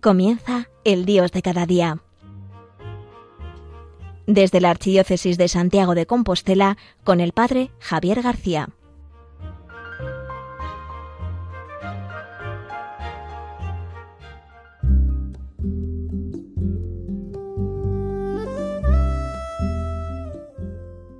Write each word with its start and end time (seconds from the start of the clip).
Comienza 0.00 0.70
el 0.84 1.04
Dios 1.04 1.30
de 1.30 1.42
cada 1.42 1.66
día. 1.66 1.98
Desde 4.26 4.62
la 4.62 4.70
Archidiócesis 4.70 5.36
de 5.36 5.46
Santiago 5.46 5.94
de 5.94 6.06
Compostela, 6.06 6.78
con 7.04 7.20
el 7.20 7.32
Padre 7.32 7.70
Javier 7.80 8.22
García. 8.22 8.70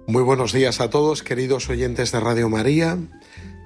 Muy 0.06 0.22
buenos 0.22 0.54
días 0.54 0.80
a 0.80 0.88
todos, 0.88 1.22
queridos 1.22 1.68
oyentes 1.68 2.12
de 2.12 2.20
Radio 2.20 2.48
María. 2.48 2.96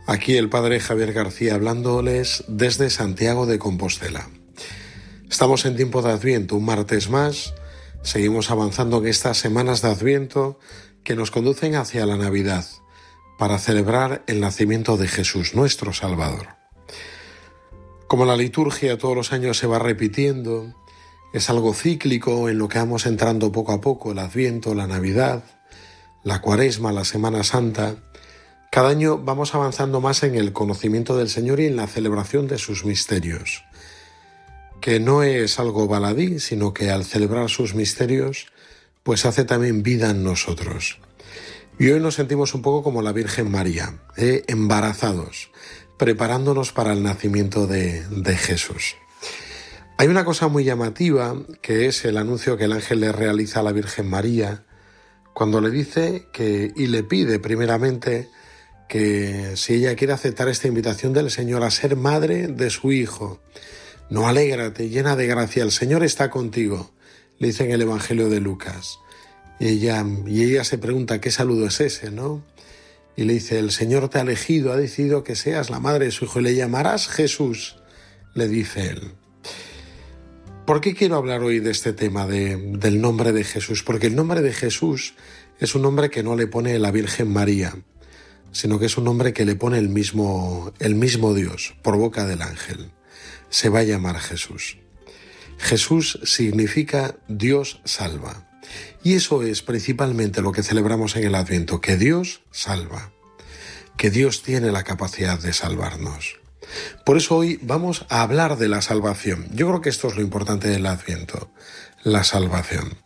Aquí 0.08 0.36
el 0.36 0.50
Padre 0.50 0.80
Javier 0.80 1.12
García 1.12 1.54
hablándoles 1.54 2.42
desde 2.48 2.90
Santiago 2.90 3.46
de 3.46 3.60
Compostela. 3.60 4.28
Estamos 5.34 5.64
en 5.64 5.74
tiempo 5.74 6.00
de 6.00 6.12
Adviento, 6.12 6.54
un 6.54 6.64
martes 6.64 7.10
más. 7.10 7.54
Seguimos 8.02 8.52
avanzando 8.52 8.98
en 8.98 9.08
estas 9.08 9.36
semanas 9.36 9.82
de 9.82 9.88
Adviento 9.88 10.60
que 11.02 11.16
nos 11.16 11.32
conducen 11.32 11.74
hacia 11.74 12.06
la 12.06 12.16
Navidad 12.16 12.64
para 13.36 13.58
celebrar 13.58 14.22
el 14.28 14.38
nacimiento 14.40 14.96
de 14.96 15.08
Jesús, 15.08 15.56
nuestro 15.56 15.92
Salvador. 15.92 16.50
Como 18.06 18.26
la 18.26 18.36
liturgia 18.36 18.96
todos 18.96 19.16
los 19.16 19.32
años 19.32 19.58
se 19.58 19.66
va 19.66 19.80
repitiendo, 19.80 20.72
es 21.32 21.50
algo 21.50 21.74
cíclico 21.74 22.48
en 22.48 22.58
lo 22.58 22.68
que 22.68 22.78
vamos 22.78 23.04
entrando 23.04 23.50
poco 23.50 23.72
a 23.72 23.80
poco, 23.80 24.12
el 24.12 24.20
Adviento, 24.20 24.72
la 24.72 24.86
Navidad, 24.86 25.42
la 26.22 26.40
Cuaresma, 26.42 26.92
la 26.92 27.04
Semana 27.04 27.42
Santa, 27.42 27.96
cada 28.70 28.88
año 28.88 29.18
vamos 29.18 29.52
avanzando 29.56 30.00
más 30.00 30.22
en 30.22 30.36
el 30.36 30.52
conocimiento 30.52 31.16
del 31.16 31.28
Señor 31.28 31.58
y 31.58 31.66
en 31.66 31.74
la 31.74 31.88
celebración 31.88 32.46
de 32.46 32.58
sus 32.58 32.84
misterios, 32.84 33.64
que 34.84 35.00
no 35.00 35.22
es 35.22 35.58
algo 35.58 35.88
baladí, 35.88 36.40
sino 36.40 36.74
que 36.74 36.90
al 36.90 37.06
celebrar 37.06 37.48
sus 37.48 37.74
misterios, 37.74 38.48
pues 39.02 39.24
hace 39.24 39.46
también 39.46 39.82
vida 39.82 40.10
en 40.10 40.22
nosotros. 40.22 40.98
Y 41.78 41.88
hoy 41.88 42.00
nos 42.00 42.16
sentimos 42.16 42.52
un 42.52 42.60
poco 42.60 42.82
como 42.82 43.00
la 43.00 43.12
Virgen 43.12 43.50
María, 43.50 44.02
¿eh? 44.18 44.42
embarazados, 44.46 45.50
preparándonos 45.96 46.72
para 46.72 46.92
el 46.92 47.02
nacimiento 47.02 47.66
de, 47.66 48.06
de 48.10 48.36
Jesús. 48.36 48.96
Hay 49.96 50.08
una 50.08 50.26
cosa 50.26 50.48
muy 50.48 50.64
llamativa 50.64 51.34
que 51.62 51.86
es 51.86 52.04
el 52.04 52.18
anuncio 52.18 52.58
que 52.58 52.64
el 52.64 52.72
ángel 52.72 53.00
le 53.00 53.10
realiza 53.10 53.60
a 53.60 53.62
la 53.62 53.72
Virgen 53.72 54.10
María 54.10 54.66
cuando 55.32 55.62
le 55.62 55.70
dice 55.70 56.26
que 56.30 56.74
y 56.76 56.88
le 56.88 57.04
pide 57.04 57.38
primeramente 57.38 58.28
que 58.90 59.56
si 59.56 59.76
ella 59.76 59.96
quiere 59.96 60.12
aceptar 60.12 60.50
esta 60.50 60.68
invitación 60.68 61.14
del 61.14 61.30
Señor 61.30 61.62
a 61.62 61.70
ser 61.70 61.96
madre 61.96 62.48
de 62.48 62.68
su 62.68 62.92
Hijo, 62.92 63.40
no 64.10 64.28
alégrate, 64.28 64.88
llena 64.88 65.16
de 65.16 65.26
gracia, 65.26 65.62
el 65.62 65.72
Señor 65.72 66.04
está 66.04 66.30
contigo, 66.30 66.92
le 67.38 67.48
dice 67.48 67.64
en 67.64 67.72
el 67.72 67.82
Evangelio 67.82 68.28
de 68.28 68.40
Lucas. 68.40 68.98
Y 69.58 69.68
ella, 69.68 70.04
y 70.26 70.42
ella 70.42 70.64
se 70.64 70.78
pregunta 70.78 71.20
qué 71.20 71.30
saludo 71.30 71.66
es 71.66 71.80
ese, 71.80 72.10
¿no? 72.10 72.44
Y 73.16 73.24
le 73.24 73.34
dice, 73.34 73.58
el 73.58 73.70
Señor 73.70 74.08
te 74.08 74.18
ha 74.18 74.22
elegido, 74.22 74.72
ha 74.72 74.76
decidido 74.76 75.22
que 75.22 75.36
seas 75.36 75.70
la 75.70 75.80
madre 75.80 76.06
de 76.06 76.10
su 76.10 76.24
Hijo 76.24 76.40
y 76.40 76.44
le 76.44 76.54
llamarás 76.54 77.08
Jesús, 77.08 77.76
le 78.34 78.48
dice 78.48 78.88
él. 78.90 79.12
¿Por 80.66 80.80
qué 80.80 80.94
quiero 80.94 81.16
hablar 81.16 81.42
hoy 81.42 81.60
de 81.60 81.70
este 81.70 81.92
tema 81.92 82.26
de, 82.26 82.56
del 82.56 83.00
nombre 83.00 83.32
de 83.32 83.44
Jesús? 83.44 83.82
Porque 83.82 84.06
el 84.06 84.16
nombre 84.16 84.40
de 84.40 84.52
Jesús 84.52 85.14
es 85.60 85.74
un 85.74 85.82
nombre 85.82 86.10
que 86.10 86.22
no 86.22 86.34
le 86.34 86.46
pone 86.46 86.78
la 86.78 86.90
Virgen 86.90 87.32
María 87.32 87.74
sino 88.54 88.78
que 88.78 88.86
es 88.86 88.96
un 88.96 89.04
nombre 89.04 89.32
que 89.32 89.44
le 89.44 89.56
pone 89.56 89.78
el 89.78 89.88
mismo, 89.88 90.72
el 90.78 90.94
mismo 90.94 91.34
Dios 91.34 91.74
por 91.82 91.96
boca 91.96 92.24
del 92.24 92.40
ángel. 92.40 92.92
Se 93.54 93.68
va 93.68 93.78
a 93.78 93.84
llamar 93.84 94.18
Jesús. 94.18 94.78
Jesús 95.58 96.18
significa 96.24 97.14
Dios 97.28 97.80
salva. 97.84 98.48
Y 99.04 99.14
eso 99.14 99.44
es 99.44 99.62
principalmente 99.62 100.42
lo 100.42 100.50
que 100.50 100.64
celebramos 100.64 101.14
en 101.14 101.22
el 101.22 101.36
Adviento, 101.36 101.80
que 101.80 101.96
Dios 101.96 102.42
salva, 102.50 103.12
que 103.96 104.10
Dios 104.10 104.42
tiene 104.42 104.72
la 104.72 104.82
capacidad 104.82 105.38
de 105.38 105.52
salvarnos. 105.52 106.40
Por 107.06 107.16
eso 107.16 107.36
hoy 107.36 107.60
vamos 107.62 108.06
a 108.08 108.22
hablar 108.22 108.58
de 108.58 108.66
la 108.66 108.82
salvación. 108.82 109.46
Yo 109.52 109.68
creo 109.68 109.80
que 109.80 109.90
esto 109.90 110.08
es 110.08 110.16
lo 110.16 110.22
importante 110.22 110.66
del 110.66 110.86
Adviento, 110.86 111.52
la 112.02 112.24
salvación. 112.24 112.98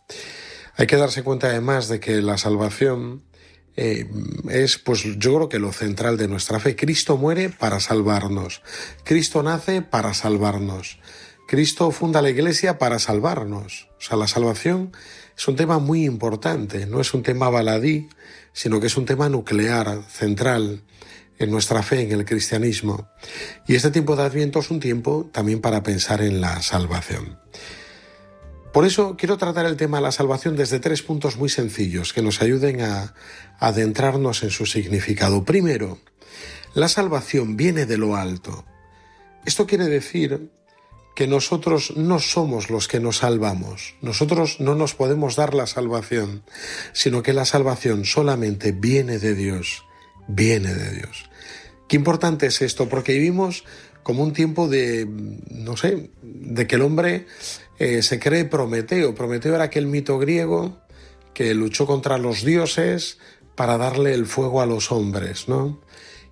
Hay 0.77 0.87
que 0.87 0.97
darse 0.97 1.21
cuenta 1.21 1.45
además 1.45 1.89
de 1.89 1.99
que 1.99 2.23
la 2.23 2.39
salvación 2.39 3.21
eh, 3.81 4.05
es, 4.49 4.77
pues 4.77 5.03
yo 5.03 5.35
creo 5.35 5.47
que 5.47 5.57
lo 5.57 5.71
central 5.71 6.17
de 6.17 6.27
nuestra 6.27 6.59
fe. 6.59 6.75
Cristo 6.75 7.15
muere 7.15 7.47
para 7.47 7.79
salvarnos. 7.79 8.61
Cristo 9.05 9.41
nace 9.41 9.81
para 9.81 10.13
salvarnos. 10.13 10.99
Cristo 11.47 11.89
funda 11.91 12.21
la 12.21 12.29
iglesia 12.29 12.77
para 12.77 12.99
salvarnos. 12.99 13.87
O 13.97 14.01
sea, 14.01 14.17
la 14.17 14.27
salvación 14.27 14.91
es 15.37 15.47
un 15.47 15.55
tema 15.55 15.79
muy 15.79 16.03
importante, 16.03 16.87
no 16.87 16.99
es 16.99 17.13
un 17.13 17.23
tema 17.23 17.49
baladí, 17.49 18.09
sino 18.51 18.81
que 18.81 18.87
es 18.87 18.97
un 18.97 19.05
tema 19.05 19.29
nuclear, 19.29 20.03
central 20.09 20.83
en 21.37 21.49
nuestra 21.49 21.81
fe, 21.81 22.01
en 22.01 22.11
el 22.11 22.25
cristianismo. 22.25 23.09
Y 23.65 23.75
este 23.75 23.91
tiempo 23.91 24.17
de 24.17 24.23
Adviento 24.23 24.59
es 24.59 24.69
un 24.71 24.81
tiempo 24.81 25.29
también 25.31 25.61
para 25.61 25.83
pensar 25.83 26.21
en 26.21 26.41
la 26.41 26.61
salvación. 26.61 27.39
Por 28.71 28.85
eso 28.85 29.15
quiero 29.17 29.37
tratar 29.37 29.65
el 29.65 29.77
tema 29.77 29.97
de 29.97 30.03
la 30.03 30.11
salvación 30.11 30.55
desde 30.55 30.79
tres 30.79 31.01
puntos 31.01 31.37
muy 31.37 31.49
sencillos 31.49 32.13
que 32.13 32.21
nos 32.21 32.41
ayuden 32.41 32.81
a, 32.81 33.15
adentrarnos 33.59 34.43
en 34.43 34.51
su 34.51 34.65
significado. 34.65 35.43
Primero, 35.43 35.97
la 36.73 36.87
salvación 36.87 37.57
viene 37.57 37.85
de 37.85 37.97
lo 37.97 38.15
alto. 38.15 38.65
Esto 39.45 39.65
quiere 39.65 39.85
decir 39.85 40.51
que 41.15 41.27
nosotros 41.27 41.97
no 41.97 42.19
somos 42.19 42.69
los 42.69 42.87
que 42.87 42.99
nos 42.99 43.17
salvamos, 43.17 43.95
nosotros 44.01 44.61
no 44.61 44.75
nos 44.75 44.93
podemos 44.93 45.35
dar 45.35 45.53
la 45.53 45.67
salvación, 45.67 46.43
sino 46.93 47.23
que 47.23 47.33
la 47.33 47.45
salvación 47.45 48.05
solamente 48.05 48.71
viene 48.71 49.19
de 49.19 49.35
Dios, 49.35 49.83
viene 50.27 50.73
de 50.73 50.91
Dios. 50.91 51.29
Qué 51.89 51.97
importante 51.97 52.45
es 52.45 52.61
esto, 52.61 52.87
porque 52.87 53.13
vivimos 53.13 53.65
como 54.09 54.23
un 54.23 54.33
tiempo 54.33 54.67
de, 54.67 55.07
no 55.51 55.77
sé, 55.77 56.09
de 56.23 56.65
que 56.65 56.77
el 56.77 56.81
hombre 56.81 57.27
eh, 57.77 58.01
se 58.01 58.17
cree 58.19 58.43
Prometeo. 58.43 59.13
Prometeo 59.13 59.53
era 59.53 59.65
aquel 59.65 59.85
mito 59.85 60.17
griego 60.17 60.79
que 61.31 61.53
luchó 61.53 61.85
contra 61.85 62.17
los 62.17 62.43
dioses 62.43 63.19
para 63.53 63.77
darle 63.77 64.15
el 64.15 64.25
fuego 64.25 64.63
a 64.63 64.65
los 64.65 64.91
hombres, 64.91 65.47
¿no? 65.47 65.79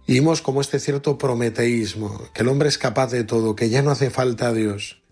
Y 0.07 0.13
vimos 0.13 0.41
como 0.41 0.59
este 0.59 0.79
cierto 0.79 1.19
prometeísmo, 1.19 2.19
que 2.33 2.41
el 2.41 2.47
hombre 2.47 2.67
es 2.67 2.79
capaz 2.79 3.11
de 3.11 3.23
todo, 3.23 3.55
que 3.55 3.69
ya 3.69 3.83
no 3.83 3.91
hace 3.91 4.09
falta 4.09 4.47
a 4.47 4.53
Dios, 4.53 5.03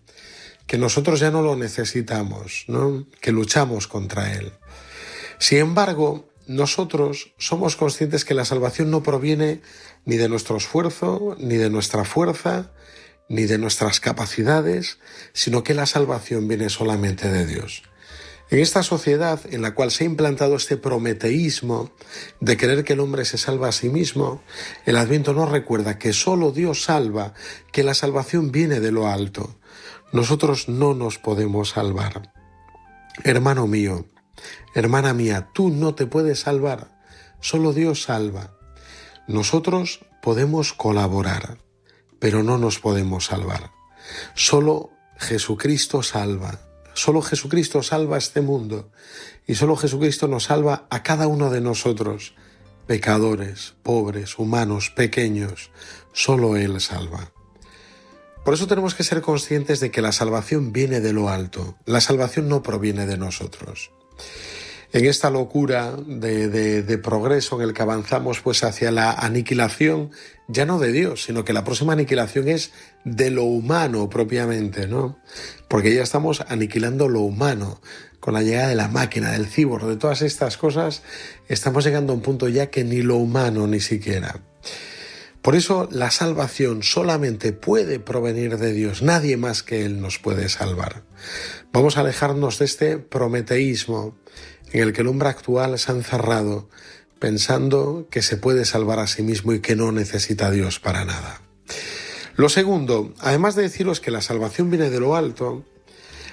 que 0.66 0.76
nosotros 0.76 1.20
ya 1.20 1.30
no 1.30 1.42
lo 1.42 1.54
necesitamos, 1.54 2.64
¿no? 2.66 3.06
Que 3.20 3.30
luchamos 3.30 3.86
contra 3.86 4.32
él. 4.32 4.50
Sin 5.38 5.58
embargo, 5.58 6.28
nosotros 6.46 7.34
somos 7.38 7.76
conscientes 7.76 8.24
que 8.24 8.34
la 8.34 8.44
salvación 8.44 8.90
no 8.90 9.02
proviene 9.02 9.60
ni 10.04 10.16
de 10.16 10.28
nuestro 10.28 10.56
esfuerzo, 10.56 11.36
ni 11.38 11.56
de 11.56 11.70
nuestra 11.70 12.04
fuerza, 12.04 12.72
ni 13.28 13.44
de 13.44 13.58
nuestras 13.58 14.00
capacidades, 14.00 14.98
sino 15.32 15.64
que 15.64 15.74
la 15.74 15.86
salvación 15.86 16.48
viene 16.48 16.68
solamente 16.68 17.30
de 17.30 17.46
Dios. 17.46 17.82
En 18.48 18.60
esta 18.60 18.84
sociedad 18.84 19.40
en 19.50 19.60
la 19.60 19.74
cual 19.74 19.90
se 19.90 20.04
ha 20.04 20.06
implantado 20.06 20.54
este 20.54 20.76
prometeísmo 20.76 21.90
de 22.40 22.56
creer 22.56 22.84
que 22.84 22.92
el 22.92 23.00
hombre 23.00 23.24
se 23.24 23.38
salva 23.38 23.68
a 23.68 23.72
sí 23.72 23.88
mismo, 23.88 24.40
el 24.84 24.96
Adviento 24.96 25.32
nos 25.32 25.50
recuerda 25.50 25.98
que 25.98 26.12
solo 26.12 26.52
Dios 26.52 26.84
salva, 26.84 27.34
que 27.72 27.82
la 27.82 27.94
salvación 27.94 28.52
viene 28.52 28.78
de 28.78 28.92
lo 28.92 29.08
alto. 29.08 29.58
Nosotros 30.12 30.68
no 30.68 30.94
nos 30.94 31.18
podemos 31.18 31.70
salvar. 31.70 32.32
Hermano 33.24 33.66
mío, 33.66 34.06
hermana 34.74 35.14
mía, 35.14 35.48
tú 35.52 35.70
no 35.70 35.94
te 35.94 36.06
puedes 36.06 36.40
salvar, 36.40 36.88
solo 37.40 37.72
Dios 37.72 38.02
salva. 38.02 38.56
Nosotros 39.26 40.00
podemos 40.22 40.72
colaborar, 40.72 41.58
pero 42.18 42.42
no 42.42 42.58
nos 42.58 42.78
podemos 42.78 43.26
salvar. 43.26 43.72
Solo 44.34 44.90
Jesucristo 45.18 46.02
salva. 46.02 46.60
Solo 46.94 47.20
Jesucristo 47.20 47.82
salva 47.82 48.16
este 48.16 48.40
mundo 48.40 48.90
y 49.46 49.56
solo 49.56 49.76
Jesucristo 49.76 50.28
nos 50.28 50.44
salva 50.44 50.86
a 50.88 51.02
cada 51.02 51.26
uno 51.26 51.50
de 51.50 51.60
nosotros, 51.60 52.34
pecadores, 52.86 53.74
pobres, 53.82 54.38
humanos, 54.38 54.90
pequeños. 54.90 55.70
Solo 56.12 56.56
Él 56.56 56.80
salva. 56.80 57.32
Por 58.44 58.54
eso 58.54 58.66
tenemos 58.66 58.94
que 58.94 59.04
ser 59.04 59.20
conscientes 59.20 59.80
de 59.80 59.90
que 59.90 60.00
la 60.00 60.12
salvación 60.12 60.72
viene 60.72 61.00
de 61.00 61.12
lo 61.12 61.28
alto. 61.28 61.76
La 61.84 62.00
salvación 62.00 62.48
no 62.48 62.62
proviene 62.62 63.04
de 63.04 63.18
nosotros 63.18 63.90
en 64.92 65.04
esta 65.04 65.30
locura 65.30 65.94
de, 66.06 67.00
progreso 67.02 67.56
en 67.56 67.68
el 67.68 67.74
que 67.74 67.82
avanzamos 67.82 68.40
pues 68.40 68.64
hacia 68.64 68.90
la 68.90 69.12
aniquilación 69.12 70.10
ya 70.48 70.64
no 70.64 70.78
de 70.78 70.92
Dios, 70.92 71.24
sino 71.24 71.44
que 71.44 71.52
la 71.52 71.64
próxima 71.64 71.92
aniquilación 71.92 72.48
es 72.48 72.72
de 73.04 73.30
lo 73.30 73.44
humano 73.44 74.08
propiamente, 74.08 74.86
¿no? 74.86 75.18
Porque 75.68 75.94
ya 75.94 76.02
estamos 76.02 76.42
aniquilando 76.48 77.08
lo 77.08 77.20
humano 77.20 77.80
con 78.20 78.34
la 78.34 78.42
llegada 78.42 78.68
de 78.68 78.74
la 78.74 78.88
máquina, 78.88 79.32
del 79.32 79.46
cibor, 79.46 79.86
de 79.86 79.96
todas 79.96 80.22
estas 80.22 80.56
cosas, 80.56 81.02
estamos 81.48 81.84
llegando 81.84 82.12
a 82.12 82.16
un 82.16 82.22
punto 82.22 82.48
ya 82.48 82.70
que 82.70 82.84
ni 82.84 83.02
lo 83.02 83.16
humano 83.16 83.66
ni 83.66 83.80
siquiera. 83.80 84.40
Por 85.46 85.54
eso 85.54 85.88
la 85.92 86.10
salvación 86.10 86.82
solamente 86.82 87.52
puede 87.52 88.00
provenir 88.00 88.58
de 88.58 88.72
Dios, 88.72 89.02
nadie 89.02 89.36
más 89.36 89.62
que 89.62 89.84
Él 89.84 90.00
nos 90.00 90.18
puede 90.18 90.48
salvar. 90.48 91.04
Vamos 91.72 91.96
a 91.96 92.00
alejarnos 92.00 92.58
de 92.58 92.64
este 92.64 92.98
prometeísmo 92.98 94.18
en 94.72 94.82
el 94.82 94.92
que 94.92 95.02
el 95.02 95.06
hombre 95.06 95.28
actual 95.28 95.78
se 95.78 95.92
ha 95.92 95.94
encerrado 95.94 96.68
pensando 97.20 98.08
que 98.10 98.22
se 98.22 98.36
puede 98.36 98.64
salvar 98.64 98.98
a 98.98 99.06
sí 99.06 99.22
mismo 99.22 99.52
y 99.52 99.60
que 99.60 99.76
no 99.76 99.92
necesita 99.92 100.48
a 100.48 100.50
Dios 100.50 100.80
para 100.80 101.04
nada. 101.04 101.40
Lo 102.34 102.48
segundo, 102.48 103.14
además 103.20 103.54
de 103.54 103.62
deciros 103.62 104.00
que 104.00 104.10
la 104.10 104.22
salvación 104.22 104.68
viene 104.68 104.90
de 104.90 104.98
lo 104.98 105.14
alto, 105.14 105.64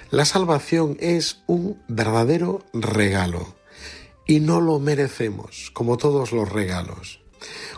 la 0.10 0.26
salvación 0.26 0.98
es 1.00 1.44
un 1.46 1.80
verdadero 1.88 2.66
regalo 2.74 3.54
y 4.26 4.40
no 4.40 4.60
lo 4.60 4.80
merecemos, 4.80 5.70
como 5.72 5.98
todos 5.98 6.32
los 6.32 6.52
regalos. 6.52 7.23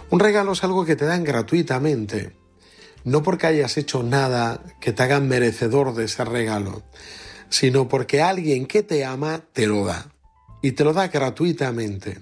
Un 0.09 0.19
regalo 0.19 0.53
es 0.53 0.63
algo 0.63 0.85
que 0.85 0.95
te 0.95 1.05
dan 1.05 1.23
gratuitamente, 1.23 2.35
no 3.03 3.23
porque 3.23 3.47
hayas 3.47 3.77
hecho 3.77 4.03
nada 4.03 4.61
que 4.81 4.91
te 4.91 5.03
haga 5.03 5.19
merecedor 5.19 5.93
de 5.93 6.05
ese 6.05 6.25
regalo, 6.25 6.83
sino 7.49 7.87
porque 7.87 8.21
alguien 8.21 8.65
que 8.65 8.83
te 8.83 9.05
ama 9.05 9.41
te 9.53 9.67
lo 9.67 9.85
da 9.85 10.11
y 10.61 10.71
te 10.71 10.83
lo 10.83 10.93
da 10.93 11.07
gratuitamente. 11.07 12.19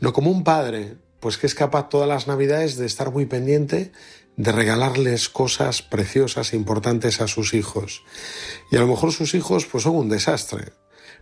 No 0.00 0.12
como 0.12 0.30
un 0.30 0.44
padre, 0.44 0.96
pues 1.20 1.36
que 1.36 1.46
es 1.46 1.54
capaz 1.54 1.90
todas 1.90 2.08
las 2.08 2.26
navidades 2.26 2.76
de 2.76 2.86
estar 2.86 3.12
muy 3.12 3.26
pendiente 3.26 3.92
de 4.36 4.52
regalarles 4.52 5.28
cosas 5.28 5.82
preciosas 5.82 6.52
e 6.52 6.56
importantes 6.56 7.20
a 7.20 7.28
sus 7.28 7.52
hijos. 7.52 8.02
Y 8.70 8.76
a 8.76 8.80
lo 8.80 8.86
mejor 8.86 9.12
sus 9.12 9.34
hijos 9.34 9.66
pues 9.66 9.84
son 9.84 9.96
un 9.96 10.08
desastre. 10.08 10.72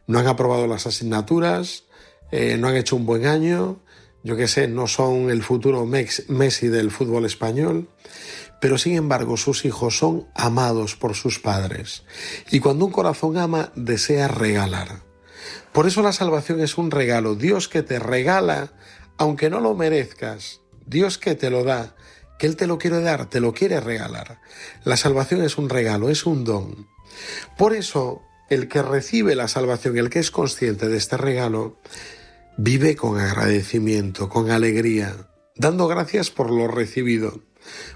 No 0.06 0.20
han 0.20 0.28
aprobado 0.28 0.68
las 0.68 0.86
asignaturas, 0.86 1.84
eh, 2.30 2.56
no 2.58 2.68
han 2.68 2.76
hecho 2.76 2.94
un 2.94 3.06
buen 3.06 3.26
año, 3.26 3.80
yo 4.28 4.36
qué 4.36 4.46
sé, 4.46 4.68
no 4.68 4.86
son 4.86 5.30
el 5.30 5.42
futuro 5.42 5.86
Messi 5.86 6.68
del 6.68 6.90
fútbol 6.90 7.24
español, 7.24 7.88
pero 8.60 8.76
sin 8.76 8.94
embargo 8.94 9.38
sus 9.38 9.64
hijos 9.64 9.96
son 9.96 10.28
amados 10.34 10.96
por 10.96 11.14
sus 11.14 11.38
padres. 11.38 12.02
Y 12.50 12.60
cuando 12.60 12.84
un 12.84 12.92
corazón 12.92 13.38
ama, 13.38 13.72
desea 13.74 14.28
regalar. 14.28 15.00
Por 15.72 15.86
eso 15.86 16.02
la 16.02 16.12
salvación 16.12 16.60
es 16.60 16.76
un 16.76 16.90
regalo, 16.90 17.36
Dios 17.36 17.70
que 17.70 17.82
te 17.82 17.98
regala, 17.98 18.74
aunque 19.16 19.48
no 19.48 19.60
lo 19.60 19.74
merezcas, 19.74 20.60
Dios 20.84 21.16
que 21.16 21.34
te 21.34 21.48
lo 21.48 21.64
da, 21.64 21.96
que 22.38 22.48
Él 22.48 22.56
te 22.56 22.66
lo 22.66 22.76
quiere 22.76 23.00
dar, 23.00 23.30
te 23.30 23.40
lo 23.40 23.54
quiere 23.54 23.80
regalar. 23.80 24.42
La 24.84 24.98
salvación 24.98 25.42
es 25.42 25.56
un 25.56 25.70
regalo, 25.70 26.10
es 26.10 26.26
un 26.26 26.44
don. 26.44 26.86
Por 27.56 27.74
eso, 27.74 28.20
el 28.50 28.68
que 28.68 28.82
recibe 28.82 29.34
la 29.34 29.48
salvación, 29.48 29.96
el 29.96 30.10
que 30.10 30.18
es 30.18 30.30
consciente 30.30 30.86
de 30.86 30.98
este 30.98 31.16
regalo, 31.16 31.78
vive 32.60 32.96
con 32.96 33.20
agradecimiento, 33.20 34.28
con 34.28 34.50
alegría, 34.50 35.30
dando 35.54 35.86
gracias 35.86 36.32
por 36.32 36.50
lo 36.50 36.66
recibido, 36.66 37.40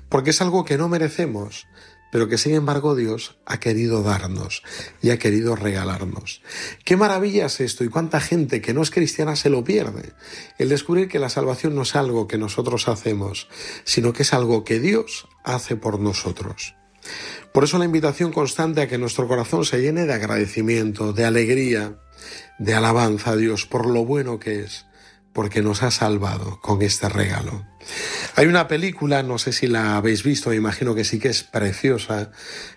porque 0.08 0.30
es 0.30 0.40
algo 0.40 0.64
que 0.64 0.78
no 0.78 0.88
merecemos, 0.88 1.66
pero 2.12 2.28
que 2.28 2.38
sin 2.38 2.54
embargo 2.54 2.94
Dios 2.94 3.38
ha 3.44 3.58
querido 3.58 4.04
darnos 4.04 4.62
y 5.02 5.10
ha 5.10 5.18
querido 5.18 5.56
regalarnos. 5.56 6.42
Qué 6.84 6.96
maravilla 6.96 7.46
es 7.46 7.60
esto 7.60 7.82
y 7.82 7.88
cuánta 7.88 8.20
gente 8.20 8.60
que 8.60 8.72
no 8.72 8.82
es 8.82 8.92
cristiana 8.92 9.34
se 9.34 9.50
lo 9.50 9.64
pierde. 9.64 10.12
El 10.58 10.68
descubrir 10.68 11.08
que 11.08 11.18
la 11.18 11.28
salvación 11.28 11.74
no 11.74 11.82
es 11.82 11.96
algo 11.96 12.28
que 12.28 12.38
nosotros 12.38 12.86
hacemos, 12.86 13.48
sino 13.82 14.12
que 14.12 14.22
es 14.22 14.32
algo 14.32 14.62
que 14.62 14.78
Dios 14.78 15.26
hace 15.42 15.74
por 15.74 15.98
nosotros. 15.98 16.76
Por 17.52 17.64
eso 17.64 17.78
la 17.78 17.84
invitación 17.84 18.32
constante 18.32 18.81
a 18.81 18.88
que 18.88 18.99
nuestro 18.99 19.28
corazón 19.28 19.64
se 19.64 19.81
llene 19.81 20.06
de 20.06 20.14
agradecimiento, 20.14 21.12
de 21.12 21.25
alegría, 21.25 21.99
de 22.58 22.75
alabanza 22.75 23.32
a 23.32 23.37
Dios 23.37 23.66
por 23.66 23.87
lo 23.87 24.04
bueno 24.04 24.38
que 24.38 24.60
es, 24.60 24.87
porque 25.32 25.62
nos 25.62 25.82
ha 25.82 25.90
salvado 25.90 26.60
con 26.60 26.82
este 26.82 27.08
regalo. 27.08 27.66
Hay 28.37 28.46
una 28.46 28.69
película, 28.69 29.22
no 29.22 29.38
sé 29.38 29.52
si 29.52 29.66
la 29.66 29.96
habéis 29.96 30.22
visto, 30.22 30.50
me 30.50 30.56
imagino 30.56 30.94
que 30.94 31.04
sí 31.04 31.19
que 31.19 31.28
es 31.28 31.43
preciosa, 31.43 32.31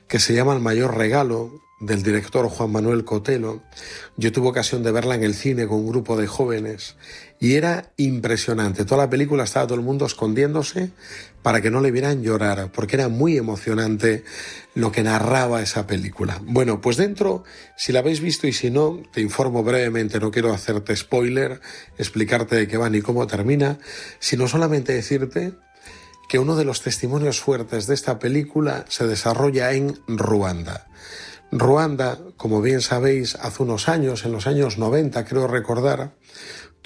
que 0.08 0.20
se 0.20 0.34
llama 0.34 0.54
El 0.54 0.62
mayor 0.62 0.98
regalo, 0.98 1.52
del 1.80 2.04
director 2.04 2.48
Juan 2.48 2.72
Manuel 2.72 3.04
Cotelo. 3.04 3.62
Yo 4.18 4.32
tuve 4.32 4.48
ocasión 4.48 4.84
de 4.84 4.92
verla 4.92 5.16
en 5.16 5.24
el 5.24 5.36
cine 5.36 5.68
con 5.68 5.80
un 5.80 5.88
grupo 5.88 6.18
de 6.18 6.28
jóvenes 6.28 6.96
y 7.40 7.54
era 7.54 7.92
impresionante. 7.98 8.86
Toda 8.86 9.04
la 9.04 9.10
película 9.10 9.44
estaba 9.44 9.68
todo 9.68 9.78
el 9.78 9.84
mundo 9.84 10.06
escondiéndose 10.06 10.92
para 11.46 11.62
que 11.62 11.70
no 11.70 11.80
le 11.80 11.92
vieran 11.92 12.24
llorar, 12.24 12.72
porque 12.72 12.96
era 12.96 13.08
muy 13.08 13.38
emocionante 13.38 14.24
lo 14.74 14.92
que 14.92 15.04
narraba 15.04 15.62
esa 15.62 15.86
película. 15.86 16.42
Bueno, 16.42 16.82
pues 16.82 16.98
dentro, 16.98 17.44
si 17.78 17.92
la 17.92 18.00
habéis 18.00 18.20
visto 18.20 18.48
y 18.48 18.52
si 18.52 18.72
no, 18.72 19.04
te 19.14 19.22
informo 19.22 19.64
brevemente, 19.64 20.20
no 20.20 20.32
quiero 20.32 20.52
hacerte 20.52 20.96
spoiler, 20.96 21.62
explicarte 22.00 22.56
de 22.56 22.68
qué 22.68 22.78
va 22.78 22.90
ni 22.90 23.02
cómo 23.02 23.28
termina, 23.28 23.78
sino 24.18 24.48
solamente 24.48 24.94
decirte 24.94 25.54
que 26.28 26.40
uno 26.40 26.56
de 26.56 26.66
los 26.66 26.82
testimonios 26.82 27.42
fuertes 27.42 27.86
de 27.86 27.94
esta 27.94 28.18
película 28.18 28.84
se 28.90 29.06
desarrolla 29.06 29.72
en 29.74 30.00
Ruanda. 30.08 30.88
Ruanda, 31.52 32.18
como 32.38 32.60
bien 32.64 32.82
sabéis, 32.82 33.36
hace 33.36 33.62
unos 33.62 33.88
años, 33.88 34.26
en 34.26 34.32
los 34.32 34.48
años 34.48 34.80
90 34.80 35.26
creo 35.26 35.46
recordar, 35.46 36.16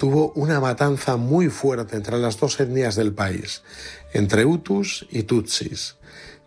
tuvo 0.00 0.32
una 0.34 0.60
matanza 0.60 1.18
muy 1.18 1.50
fuerte 1.50 1.94
entre 1.94 2.16
las 2.16 2.40
dos 2.40 2.58
etnias 2.58 2.96
del 2.96 3.12
país, 3.12 3.62
entre 4.14 4.46
Hutus 4.46 5.06
y 5.10 5.24
Tutsis, 5.24 5.96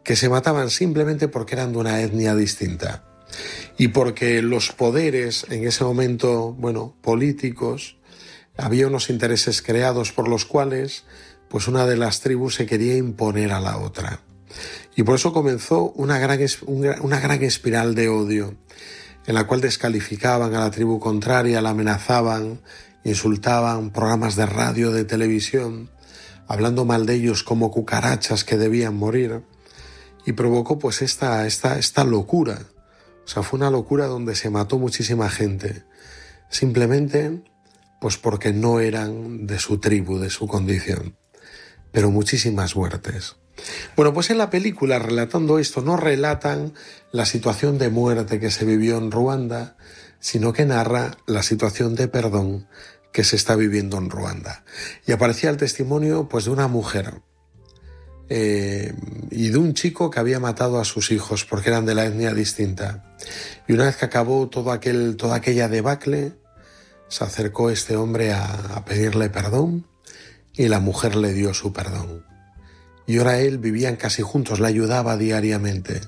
que 0.03 0.15
se 0.15 0.27
mataban 0.27 0.71
simplemente 0.71 1.27
porque 1.27 1.53
eran 1.53 1.71
de 1.71 1.77
una 1.77 2.01
etnia 2.01 2.33
distinta 2.33 3.03
y 3.77 3.89
porque 3.89 4.41
los 4.41 4.71
poderes 4.71 5.45
en 5.51 5.67
ese 5.67 5.83
momento, 5.83 6.53
bueno, 6.53 6.95
políticos, 7.03 7.97
había 8.57 8.87
unos 8.87 9.11
intereses 9.11 9.61
creados 9.61 10.11
por 10.11 10.27
los 10.27 10.45
cuales 10.45 11.03
pues 11.47 11.67
una 11.67 11.85
de 11.85 11.95
las 11.95 12.21
tribus 12.21 12.55
se 12.55 12.65
quería 12.65 12.97
imponer 12.97 13.51
a 13.51 13.59
la 13.59 13.77
otra. 13.77 14.21
Y 14.95 15.03
por 15.03 15.13
eso 15.13 15.31
comenzó 15.31 15.91
una 15.91 16.17
gran, 16.17 16.39
una 16.65 17.19
gran 17.19 17.43
espiral 17.43 17.93
de 17.93 18.09
odio, 18.09 18.55
en 19.27 19.35
la 19.35 19.45
cual 19.45 19.61
descalificaban 19.61 20.55
a 20.55 20.61
la 20.61 20.71
tribu 20.71 20.99
contraria, 20.99 21.61
la 21.61 21.69
amenazaban, 21.69 22.59
insultaban 23.03 23.91
programas 23.91 24.35
de 24.35 24.45
radio, 24.45 24.91
de 24.91 25.05
televisión, 25.05 25.89
hablando 26.47 26.85
mal 26.85 27.05
de 27.05 27.15
ellos 27.15 27.43
como 27.43 27.71
cucarachas 27.71 28.43
que 28.43 28.57
debían 28.57 28.95
morir, 28.95 29.43
y 30.25 30.33
provocó 30.33 30.79
pues 30.79 31.01
esta, 31.01 31.45
esta, 31.45 31.77
esta 31.77 32.03
locura. 32.03 32.59
O 33.25 33.27
sea, 33.27 33.43
fue 33.43 33.57
una 33.57 33.69
locura 33.69 34.07
donde 34.07 34.35
se 34.35 34.49
mató 34.49 34.77
muchísima 34.77 35.29
gente, 35.29 35.83
simplemente 36.49 37.43
pues 37.99 38.17
porque 38.17 38.51
no 38.51 38.81
eran 38.81 39.47
de 39.47 39.59
su 39.59 39.79
tribu, 39.79 40.19
de 40.19 40.29
su 40.29 40.45
condición, 40.45 41.15
pero 41.91 42.11
muchísimas 42.11 42.75
muertes. 42.75 43.37
Bueno, 43.95 44.13
pues 44.13 44.29
en 44.29 44.37
la 44.37 44.49
película, 44.49 44.99
relatando 44.99 45.59
esto, 45.59 45.81
no 45.81 45.95
relatan 45.95 46.73
la 47.11 47.25
situación 47.25 47.77
de 47.77 47.89
muerte 47.89 48.39
que 48.39 48.51
se 48.51 48.65
vivió 48.65 48.97
en 48.97 49.11
Ruanda, 49.11 49.77
sino 50.23 50.53
que 50.53 50.65
narra 50.65 51.17
la 51.27 51.43
situación 51.43 51.95
de 51.95 52.07
perdón 52.07 52.65
que 53.11 53.25
se 53.25 53.35
está 53.35 53.57
viviendo 53.57 53.97
en 53.97 54.09
Ruanda. 54.09 54.63
Y 55.05 55.11
aparecía 55.11 55.49
el 55.49 55.57
testimonio 55.57 56.29
pues 56.29 56.45
de 56.45 56.51
una 56.51 56.69
mujer 56.69 57.15
eh, 58.29 58.93
y 59.31 59.49
de 59.49 59.57
un 59.57 59.73
chico 59.73 60.09
que 60.09 60.21
había 60.21 60.39
matado 60.39 60.79
a 60.79 60.85
sus 60.85 61.11
hijos 61.11 61.43
porque 61.43 61.69
eran 61.69 61.85
de 61.85 61.93
la 61.93 62.05
etnia 62.05 62.33
distinta. 62.33 63.13
Y 63.67 63.73
una 63.73 63.83
vez 63.83 63.97
que 63.97 64.05
acabó 64.05 64.47
todo 64.47 64.71
aquel, 64.71 65.17
toda 65.17 65.35
aquella 65.35 65.67
debacle, 65.67 66.31
se 67.09 67.25
acercó 67.25 67.69
este 67.69 67.97
hombre 67.97 68.31
a, 68.31 68.81
pedirle 68.85 69.29
perdón 69.29 69.85
y 70.53 70.69
la 70.69 70.79
mujer 70.79 71.17
le 71.17 71.33
dio 71.33 71.53
su 71.53 71.73
perdón 71.73 72.23
y 73.05 73.17
ahora 73.17 73.39
él 73.39 73.57
vivían 73.57 73.97
casi 73.97 74.21
juntos, 74.21 74.61
la 74.61 74.69
ayudaba 74.69 75.17
diariamente, 75.17 75.99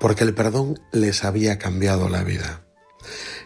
porque 0.00 0.24
el 0.24 0.32
perdón 0.32 0.80
les 0.92 1.24
había 1.24 1.58
cambiado 1.58 2.08
la 2.08 2.24
vida. 2.24 2.64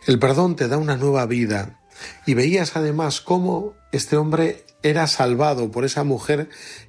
El 0.09 0.19
perdón 0.19 0.57
te 0.57 0.69
da 0.69 0.79
una 0.79 0.97
nueva 0.97 1.27
vida 1.27 1.83
y 2.25 2.33
veías 2.33 2.77
además 2.77 3.21
cómo 3.21 3.75
este 3.93 4.17
hombre 4.17 4.65
era 4.83 5.07
salvado 5.07 5.71
por 5.71 5.85
esa 5.85 6.03
mujer 6.03 6.49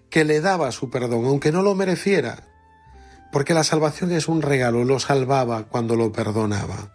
que 0.10 0.24
le 0.24 0.40
daba 0.40 0.72
su 0.72 0.90
perdón, 0.90 1.26
aunque 1.26 1.52
no 1.52 1.62
lo 1.62 1.76
mereciera, 1.76 2.48
porque 3.34 3.54
la 3.54 3.66
salvación 3.66 4.14
es 4.14 4.30
un 4.30 4.42
regalo, 4.42 4.86
lo 4.86 5.02
salvaba 5.02 5.68
cuando 5.68 5.98
lo 5.98 6.14
perdonaba. 6.14 6.94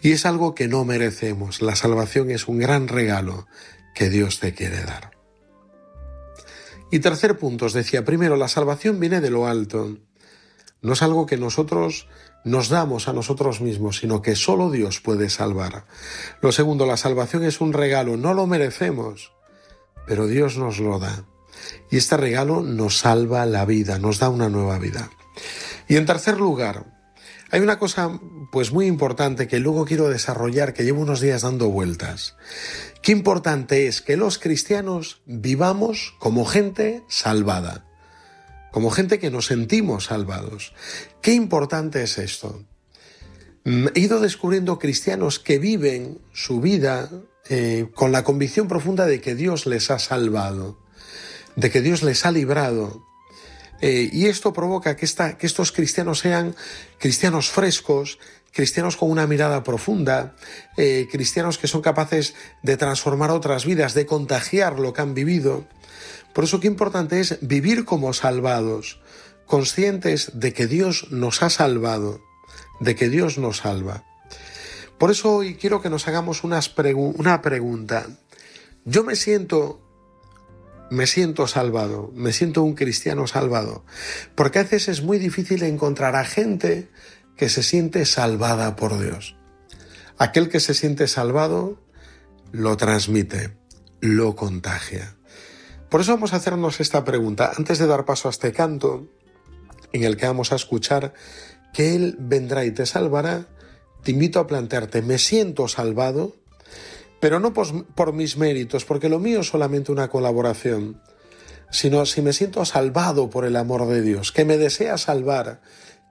Y 0.00 0.12
es 0.12 0.24
algo 0.24 0.54
que 0.54 0.68
no 0.68 0.84
merecemos, 0.84 1.62
la 1.62 1.74
salvación 1.74 2.30
es 2.30 2.46
un 2.46 2.58
gran 2.58 2.86
regalo 2.86 3.48
que 3.92 4.08
Dios 4.08 4.38
te 4.38 4.54
quiere 4.54 4.84
dar. 4.84 5.10
Y 6.92 7.00
tercer 7.00 7.36
punto, 7.38 7.66
os 7.66 7.72
decía, 7.72 8.04
primero, 8.04 8.36
la 8.36 8.46
salvación 8.46 9.00
viene 9.00 9.20
de 9.20 9.30
lo 9.30 9.48
alto. 9.48 9.98
No 10.80 10.92
es 10.92 11.02
algo 11.02 11.26
que 11.26 11.38
nosotros 11.38 12.06
nos 12.44 12.68
damos 12.68 13.08
a 13.08 13.12
nosotros 13.12 13.60
mismos, 13.60 13.98
sino 13.98 14.22
que 14.22 14.36
solo 14.36 14.70
Dios 14.70 15.00
puede 15.00 15.30
salvar. 15.30 15.84
Lo 16.40 16.52
segundo, 16.52 16.86
la 16.86 16.96
salvación 16.96 17.44
es 17.44 17.60
un 17.60 17.72
regalo, 17.72 18.16
no 18.16 18.34
lo 18.34 18.46
merecemos, 18.46 19.32
pero 20.06 20.26
Dios 20.26 20.56
nos 20.56 20.78
lo 20.78 20.98
da. 20.98 21.24
Y 21.90 21.96
este 21.96 22.16
regalo 22.16 22.62
nos 22.62 22.98
salva 22.98 23.44
la 23.46 23.64
vida, 23.64 23.98
nos 23.98 24.18
da 24.18 24.28
una 24.28 24.48
nueva 24.48 24.78
vida. 24.78 25.10
Y 25.88 25.96
en 25.96 26.06
tercer 26.06 26.38
lugar, 26.38 26.86
hay 27.50 27.60
una 27.60 27.78
cosa 27.78 28.20
pues 28.52 28.72
muy 28.72 28.86
importante 28.86 29.48
que 29.48 29.58
luego 29.58 29.84
quiero 29.84 30.08
desarrollar, 30.08 30.72
que 30.72 30.84
llevo 30.84 31.02
unos 31.02 31.20
días 31.20 31.42
dando 31.42 31.68
vueltas. 31.68 32.36
Qué 33.02 33.12
importante 33.12 33.86
es 33.86 34.00
que 34.00 34.16
los 34.16 34.38
cristianos 34.38 35.22
vivamos 35.26 36.14
como 36.18 36.44
gente 36.44 37.02
salvada. 37.08 37.89
Como 38.70 38.90
gente 38.90 39.18
que 39.18 39.30
nos 39.30 39.46
sentimos 39.46 40.06
salvados. 40.06 40.72
Qué 41.22 41.32
importante 41.32 42.02
es 42.02 42.18
esto. 42.18 42.64
Mm, 43.64 43.88
he 43.94 44.00
ido 44.00 44.20
descubriendo 44.20 44.78
cristianos 44.78 45.38
que 45.38 45.58
viven 45.58 46.18
su 46.32 46.60
vida 46.60 47.10
eh, 47.48 47.88
con 47.94 48.12
la 48.12 48.24
convicción 48.24 48.68
profunda 48.68 49.06
de 49.06 49.20
que 49.20 49.34
Dios 49.34 49.66
les 49.66 49.90
ha 49.90 49.98
salvado, 49.98 50.78
de 51.56 51.70
que 51.70 51.80
Dios 51.80 52.02
les 52.02 52.24
ha 52.24 52.30
librado. 52.30 53.04
Eh, 53.80 54.08
y 54.12 54.26
esto 54.26 54.52
provoca 54.52 54.94
que, 54.96 55.06
estos 55.06 55.72
cristianos 55.72 56.20
sean 56.20 56.54
cristianos 56.98 57.50
frescos, 57.50 58.18
cristianos 58.52 58.96
con 58.96 59.10
una 59.10 59.26
mirada 59.26 59.62
profunda, 59.62 60.36
eh, 60.76 61.08
cristianos 61.10 61.58
que 61.58 61.66
son 61.66 61.80
capaces 61.80 62.34
de 62.62 62.76
transformar 62.76 63.30
otras 63.30 63.64
vidas, 63.64 63.94
de 63.94 64.06
contagiar 64.06 64.78
lo 64.78 64.92
que 64.92 65.00
han 65.00 65.14
vivido. 65.14 65.66
Por 66.34 66.44
eso 66.44 66.60
qué 66.60 66.66
importante 66.66 67.20
es 67.20 67.38
vivir 67.40 67.84
como 67.84 68.12
salvados, 68.12 69.00
conscientes 69.46 70.32
de 70.34 70.52
que 70.52 70.66
Dios 70.66 71.08
nos 71.10 71.42
ha 71.42 71.50
salvado, 71.50 72.20
de 72.80 72.94
que 72.94 73.08
Dios 73.08 73.38
nos 73.38 73.58
salva. 73.58 74.04
Por 74.98 75.10
eso 75.10 75.34
hoy 75.34 75.54
quiero 75.54 75.80
que 75.80 75.90
nos 75.90 76.06
hagamos 76.06 76.44
una 76.44 77.42
pregunta. 77.42 78.06
Yo 78.84 79.02
me 79.04 79.16
siento 79.16 79.80
me 80.90 81.06
siento 81.06 81.46
salvado, 81.46 82.10
me 82.14 82.32
siento 82.32 82.62
un 82.62 82.74
cristiano 82.74 83.26
salvado, 83.26 83.84
porque 84.34 84.58
a 84.58 84.64
veces 84.64 84.88
es 84.88 85.02
muy 85.02 85.18
difícil 85.18 85.62
encontrar 85.62 86.16
a 86.16 86.24
gente 86.24 86.88
que 87.36 87.48
se 87.48 87.62
siente 87.62 88.04
salvada 88.04 88.76
por 88.76 88.98
Dios. 88.98 89.36
Aquel 90.18 90.48
que 90.48 90.60
se 90.60 90.74
siente 90.74 91.06
salvado 91.06 91.80
lo 92.52 92.76
transmite, 92.76 93.56
lo 94.00 94.34
contagia. 94.34 95.16
Por 95.90 96.00
eso 96.00 96.12
vamos 96.12 96.32
a 96.32 96.36
hacernos 96.36 96.78
esta 96.78 97.04
pregunta 97.04 97.52
antes 97.56 97.80
de 97.80 97.86
dar 97.88 98.04
paso 98.04 98.28
a 98.28 98.30
este 98.30 98.52
canto 98.52 99.08
en 99.92 100.04
el 100.04 100.16
que 100.16 100.26
vamos 100.26 100.52
a 100.52 100.54
escuchar 100.54 101.14
que 101.72 101.96
Él 101.96 102.16
vendrá 102.20 102.64
y 102.64 102.70
te 102.70 102.86
salvará. 102.86 103.48
Te 104.04 104.12
invito 104.12 104.38
a 104.38 104.46
plantearte, 104.46 105.02
¿me 105.02 105.18
siento 105.18 105.66
salvado? 105.66 106.36
Pero 107.20 107.40
no 107.40 107.52
por, 107.52 107.86
por 107.86 108.12
mis 108.12 108.36
méritos, 108.36 108.84
porque 108.84 109.08
lo 109.08 109.18
mío 109.18 109.40
es 109.40 109.48
solamente 109.48 109.90
una 109.90 110.08
colaboración, 110.08 111.02
sino 111.70 112.06
si 112.06 112.22
me 112.22 112.32
siento 112.32 112.64
salvado 112.64 113.28
por 113.28 113.44
el 113.44 113.56
amor 113.56 113.86
de 113.88 114.00
Dios, 114.00 114.30
que 114.30 114.44
me 114.44 114.58
desea 114.58 114.96
salvar, 114.96 115.60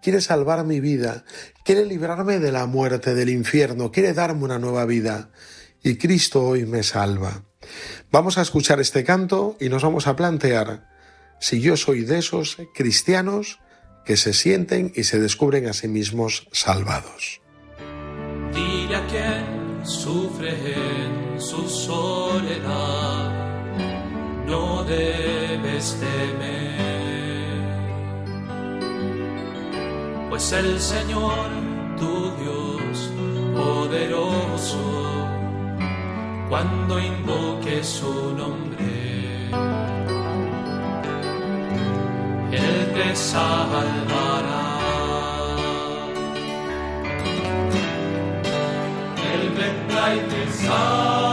quiere 0.03 0.19
salvar 0.19 0.65
mi 0.65 0.81
vida, 0.81 1.23
quiere 1.63 1.85
librarme 1.85 2.39
de 2.39 2.51
la 2.51 2.65
muerte, 2.67 3.15
del 3.15 3.29
infierno, 3.29 3.91
quiere 3.91 4.13
darme 4.13 4.43
una 4.43 4.59
nueva 4.59 4.85
vida. 4.85 5.31
Y 5.81 5.95
Cristo 5.95 6.43
hoy 6.43 6.65
me 6.65 6.83
salva. 6.83 7.48
Vamos 8.11 8.37
a 8.37 8.41
escuchar 8.41 8.79
este 8.79 9.03
canto 9.03 9.57
y 9.59 9.69
nos 9.69 9.83
vamos 9.83 10.07
a 10.07 10.15
plantear 10.15 10.89
si 11.39 11.61
yo 11.61 11.77
soy 11.77 12.03
de 12.03 12.19
esos 12.19 12.57
cristianos 12.73 13.59
que 14.05 14.17
se 14.17 14.33
sienten 14.33 14.91
y 14.95 15.03
se 15.03 15.19
descubren 15.19 15.67
a 15.67 15.73
sí 15.73 15.87
mismos 15.87 16.47
salvados. 16.51 17.41
Dile 18.53 18.95
a 18.95 19.05
quien 19.07 19.85
sufre 19.85 20.49
en 20.49 21.39
su 21.39 21.69
soledad, 21.69 23.31
no 24.45 24.83
debes 24.83 25.95
temer, 25.99 26.49
pues 30.29 30.51
el 30.51 30.79
Señor, 30.79 31.49
tu 31.97 32.31
Dios 32.41 33.11
poderoso, 33.55 35.28
cuando 36.49 36.99
invoque 36.99 37.83
su 37.83 38.33
nombre. 38.35 39.49
Él 42.51 42.91
te 42.95 43.15
salvará. 43.15 44.65
Él 49.31 49.49
vendrá 49.51 50.15
y 50.15 50.19
te 50.21 50.51
salvará. 50.51 51.28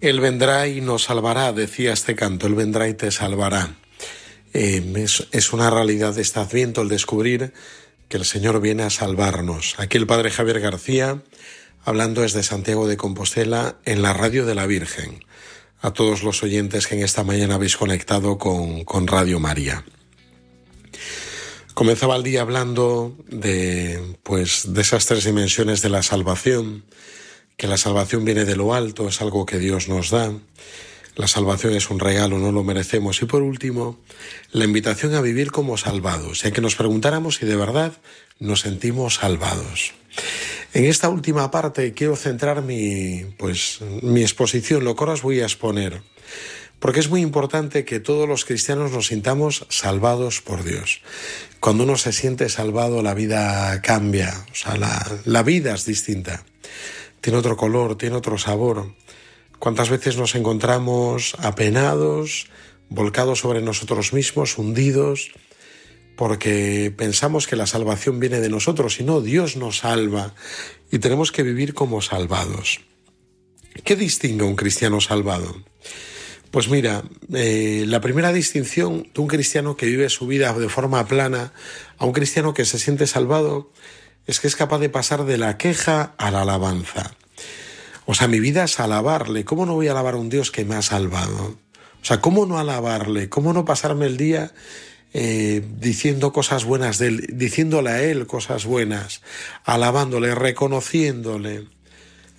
Él 0.00 0.20
vendrá 0.20 0.66
y 0.66 0.80
nos 0.80 1.04
salvará, 1.04 1.52
decía 1.52 1.92
este 1.92 2.14
canto, 2.14 2.46
Él 2.46 2.54
vendrá 2.54 2.88
y 2.88 2.94
te 2.94 3.10
salvará. 3.10 3.76
Eh, 4.52 5.06
es, 5.30 5.52
una 5.52 5.70
realidad 5.70 6.14
de 6.14 6.22
este 6.22 6.40
adviento 6.40 6.82
el 6.82 6.88
descubrir 6.88 7.52
que 8.08 8.16
el 8.16 8.24
Señor 8.24 8.60
viene 8.60 8.82
a 8.82 8.90
salvarnos. 8.90 9.74
Aquí 9.78 9.98
el 9.98 10.06
Padre 10.06 10.30
Javier 10.30 10.60
García, 10.60 11.22
hablando 11.84 12.22
desde 12.22 12.42
Santiago 12.42 12.88
de 12.88 12.96
Compostela 12.96 13.76
en 13.84 14.02
la 14.02 14.12
radio 14.12 14.46
de 14.46 14.54
la 14.54 14.66
Virgen. 14.66 15.24
A 15.82 15.92
todos 15.92 16.22
los 16.22 16.42
oyentes 16.42 16.86
que 16.86 16.94
en 16.96 17.02
esta 17.02 17.22
mañana 17.22 17.54
habéis 17.54 17.76
conectado 17.76 18.38
con, 18.38 18.84
con 18.84 19.06
Radio 19.06 19.38
María. 19.38 19.84
Comenzaba 21.74 22.16
el 22.16 22.22
día 22.22 22.42
hablando 22.42 23.16
de, 23.28 24.16
pues, 24.22 24.74
de 24.74 24.80
esas 24.80 25.06
tres 25.06 25.24
dimensiones 25.24 25.80
de 25.80 25.88
la 25.88 26.02
salvación, 26.02 26.84
que 27.60 27.68
la 27.68 27.76
salvación 27.76 28.24
viene 28.24 28.46
de 28.46 28.56
lo 28.56 28.72
alto, 28.72 29.06
es 29.06 29.20
algo 29.20 29.44
que 29.44 29.58
Dios 29.58 29.86
nos 29.86 30.08
da, 30.08 30.32
la 31.14 31.28
salvación 31.28 31.74
es 31.74 31.90
un 31.90 32.00
regalo, 32.00 32.38
no 32.38 32.52
lo 32.52 32.64
merecemos. 32.64 33.20
Y 33.20 33.26
por 33.26 33.42
último, 33.42 33.98
la 34.50 34.64
invitación 34.64 35.14
a 35.14 35.20
vivir 35.20 35.50
como 35.50 35.76
salvados, 35.76 36.42
y 36.46 36.52
que 36.52 36.62
nos 36.62 36.74
preguntáramos 36.74 37.34
si 37.34 37.44
de 37.44 37.56
verdad 37.56 37.92
nos 38.38 38.60
sentimos 38.60 39.16
salvados. 39.16 39.92
En 40.72 40.86
esta 40.86 41.10
última 41.10 41.50
parte 41.50 41.92
quiero 41.92 42.16
centrar 42.16 42.62
mi, 42.62 43.26
pues, 43.36 43.80
mi 44.00 44.22
exposición, 44.22 44.82
lo 44.82 44.96
que 44.96 45.00
ahora 45.00 45.12
os 45.12 45.22
voy 45.22 45.40
a 45.40 45.44
exponer 45.44 46.00
porque 46.78 47.00
es 47.00 47.10
muy 47.10 47.20
importante 47.20 47.84
que 47.84 48.00
todos 48.00 48.26
los 48.26 48.46
cristianos 48.46 48.90
nos 48.90 49.08
sintamos 49.08 49.66
salvados 49.68 50.40
por 50.40 50.64
Dios. 50.64 51.02
Cuando 51.60 51.84
uno 51.84 51.98
se 51.98 52.10
siente 52.10 52.48
salvado, 52.48 53.02
la 53.02 53.12
vida 53.12 53.82
cambia, 53.82 54.46
o 54.50 54.54
sea, 54.54 54.78
la, 54.78 55.06
la 55.26 55.42
vida 55.42 55.74
es 55.74 55.84
distinta. 55.84 56.42
Tiene 57.20 57.38
otro 57.38 57.56
color, 57.56 57.96
tiene 57.96 58.16
otro 58.16 58.38
sabor. 58.38 58.94
¿Cuántas 59.58 59.90
veces 59.90 60.16
nos 60.16 60.34
encontramos 60.34 61.34
apenados, 61.38 62.48
volcados 62.88 63.40
sobre 63.40 63.60
nosotros 63.60 64.12
mismos, 64.12 64.58
hundidos, 64.58 65.32
porque 66.16 66.92
pensamos 66.94 67.46
que 67.46 67.56
la 67.56 67.66
salvación 67.66 68.20
viene 68.20 68.40
de 68.40 68.50
nosotros 68.50 69.00
y 69.00 69.04
no, 69.04 69.22
Dios 69.22 69.56
nos 69.56 69.78
salva 69.78 70.34
y 70.90 70.98
tenemos 70.98 71.32
que 71.32 71.42
vivir 71.42 71.72
como 71.72 72.02
salvados. 72.02 72.80
¿Qué 73.84 73.96
distingue 73.96 74.44
a 74.44 74.48
un 74.48 74.56
cristiano 74.56 75.00
salvado? 75.00 75.62
Pues 76.50 76.68
mira, 76.68 77.04
eh, 77.32 77.84
la 77.86 78.00
primera 78.00 78.32
distinción 78.32 79.08
de 79.14 79.20
un 79.20 79.28
cristiano 79.28 79.76
que 79.76 79.86
vive 79.86 80.08
su 80.08 80.26
vida 80.26 80.52
de 80.52 80.68
forma 80.68 81.06
plana 81.06 81.52
a 81.96 82.04
un 82.04 82.12
cristiano 82.12 82.52
que 82.52 82.64
se 82.64 82.78
siente 82.78 83.06
salvado 83.06 83.72
es 84.26 84.40
que 84.40 84.48
es 84.48 84.56
capaz 84.56 84.78
de 84.78 84.90
pasar 84.90 85.24
de 85.24 85.38
la 85.38 85.56
queja 85.56 86.14
a 86.18 86.30
la 86.30 86.42
alabanza. 86.42 87.16
O 88.06 88.14
sea, 88.14 88.28
mi 88.28 88.40
vida 88.40 88.64
es 88.64 88.80
alabarle. 88.80 89.44
¿Cómo 89.44 89.66
no 89.66 89.74
voy 89.74 89.88
a 89.88 89.92
alabar 89.92 90.14
a 90.14 90.18
un 90.18 90.28
Dios 90.28 90.50
que 90.50 90.64
me 90.64 90.74
ha 90.74 90.82
salvado? 90.82 91.58
O 92.02 92.04
sea, 92.04 92.20
¿cómo 92.20 92.46
no 92.46 92.58
alabarle? 92.58 93.28
¿Cómo 93.28 93.52
no 93.52 93.64
pasarme 93.64 94.06
el 94.06 94.16
día 94.16 94.52
eh, 95.12 95.62
diciendo 95.78 96.32
cosas 96.32 96.64
buenas 96.64 96.98
de 96.98 97.08
él, 97.08 97.26
diciéndole 97.32 97.90
a 97.90 98.02
él 98.02 98.26
cosas 98.26 98.64
buenas, 98.64 99.22
alabándole, 99.64 100.34
reconociéndole? 100.34 101.66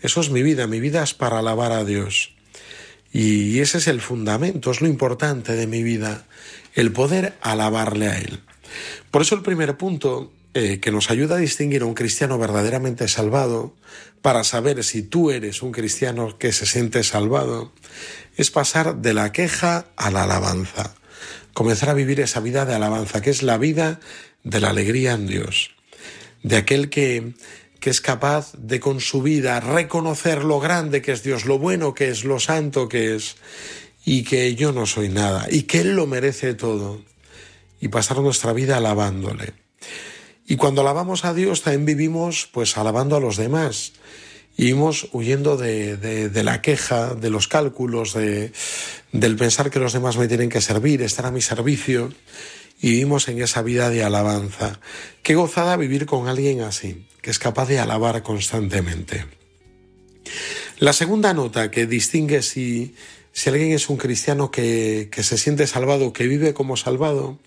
Eso 0.02 0.22
es 0.22 0.30
mi 0.30 0.44
vida. 0.44 0.68
Mi 0.68 0.80
vida 0.80 1.04
es 1.04 1.14
para 1.14 1.40
alabar 1.40 1.72
a 1.72 1.86
Dios. 1.86 2.34
Y 3.14 3.60
ese 3.60 3.78
es 3.80 3.88
el 3.88 4.02
fundamento, 4.02 4.72
es 4.72 4.82
lo 4.82 4.88
importante 4.88 5.54
de 5.54 5.68
mi 5.68 5.84
vida, 5.84 6.26
el 6.74 6.92
poder 6.92 7.34
alabarle 7.42 8.08
a 8.08 8.18
Él. 8.18 8.40
Por 9.12 9.22
eso 9.22 9.36
el 9.36 9.42
primer 9.42 9.78
punto 9.78 10.32
eh, 10.54 10.80
que 10.80 10.92
nos 10.92 11.12
ayuda 11.12 11.36
a 11.36 11.40
distinguir 11.40 11.82
a 11.82 11.86
un 11.86 11.94
cristiano 11.94 12.38
verdaderamente 12.38 13.08
salvado, 13.10 13.76
para 14.22 14.44
saber 14.44 14.84
si 14.84 15.02
tú 15.04 15.32
eres 15.32 15.62
un 15.62 15.72
cristiano 15.72 16.38
que 16.38 16.52
se 16.52 16.66
siente 16.66 17.04
salvado, 17.04 17.74
es 18.38 18.52
pasar 18.52 18.98
de 18.98 19.14
la 19.14 19.32
queja 19.32 19.88
a 19.96 20.12
la 20.12 20.24
alabanza, 20.24 20.94
comenzar 21.54 21.90
a 21.90 21.94
vivir 21.94 22.20
esa 22.20 22.40
vida 22.40 22.66
de 22.66 22.76
alabanza, 22.76 23.22
que 23.22 23.30
es 23.30 23.44
la 23.44 23.58
vida 23.58 24.00
de 24.44 24.60
la 24.60 24.70
alegría 24.70 25.14
en 25.14 25.28
Dios, 25.28 25.72
de 26.44 26.58
aquel 26.58 26.90
que 26.90 27.34
que 27.82 27.90
es 27.90 28.00
capaz 28.00 28.54
de 28.58 28.80
con 28.80 29.02
su 29.02 29.24
vida 29.24 29.60
reconocer 29.60 30.44
lo 30.44 30.60
grande 30.60 31.02
que 31.02 31.12
es 31.12 31.24
Dios, 31.24 31.46
lo 31.46 31.58
bueno 31.58 31.96
que 31.96 32.10
es, 32.10 32.24
lo 32.24 32.40
santo 32.40 32.88
que 32.88 33.16
es, 33.16 33.38
y 34.06 34.24
que 34.24 34.54
yo 34.54 34.72
no 34.72 34.86
soy 34.86 35.10
nada, 35.10 35.48
y 35.50 35.64
que 35.64 35.82
Él 35.82 35.96
lo 35.96 36.06
merece 36.06 36.54
todo, 36.54 37.02
y 37.82 37.88
pasar 37.88 38.20
nuestra 38.20 38.54
vida 38.54 38.78
alabándole. 38.78 39.54
Y 40.46 40.58
cuando 40.58 40.82
alabamos 40.82 41.26
a 41.26 41.34
Dios 41.34 41.64
también 41.64 41.86
vivimos 41.86 42.48
pues 42.54 42.78
alabando 42.78 43.16
a 43.16 43.20
los 43.20 43.36
demás, 43.36 43.94
y 44.58 44.66
vivimos 44.66 45.08
huyendo 45.12 45.58
de, 45.58 45.98
de, 45.98 46.30
de 46.30 46.44
la 46.44 46.62
queja, 46.62 47.16
de 47.16 47.30
los 47.30 47.48
cálculos, 47.48 48.14
de, 48.14 48.52
del 49.12 49.36
pensar 49.36 49.70
que 49.70 49.80
los 49.80 49.94
demás 49.94 50.18
me 50.18 50.28
tienen 50.28 50.50
que 50.50 50.62
servir, 50.62 51.02
estar 51.02 51.26
a 51.26 51.32
mi 51.32 51.42
servicio, 51.42 52.14
y 52.82 52.92
vivimos 52.92 53.28
en 53.28 53.42
esa 53.42 53.62
vida 53.62 53.90
de 53.90 54.04
alabanza. 54.04 54.80
Qué 55.24 55.36
gozada 55.36 55.78
vivir 55.78 56.06
con 56.06 56.28
alguien 56.28 56.62
así, 56.62 57.06
que 57.22 57.30
es 57.30 57.40
capaz 57.40 57.68
de 57.68 57.80
alabar 57.80 58.22
constantemente. 58.24 59.26
La 60.80 60.94
segunda 60.94 61.34
nota 61.34 61.72
que 61.72 61.86
distingue 61.86 62.42
si, 62.42 62.96
si 63.32 63.50
alguien 63.50 63.72
es 63.72 63.90
un 63.90 63.98
cristiano 63.98 64.52
que, 64.52 65.10
que 65.12 65.24
se 65.24 65.38
siente 65.38 65.68
salvado, 65.68 66.12
que 66.12 66.28
vive 66.28 66.54
como 66.54 66.76
salvado, 66.76 67.40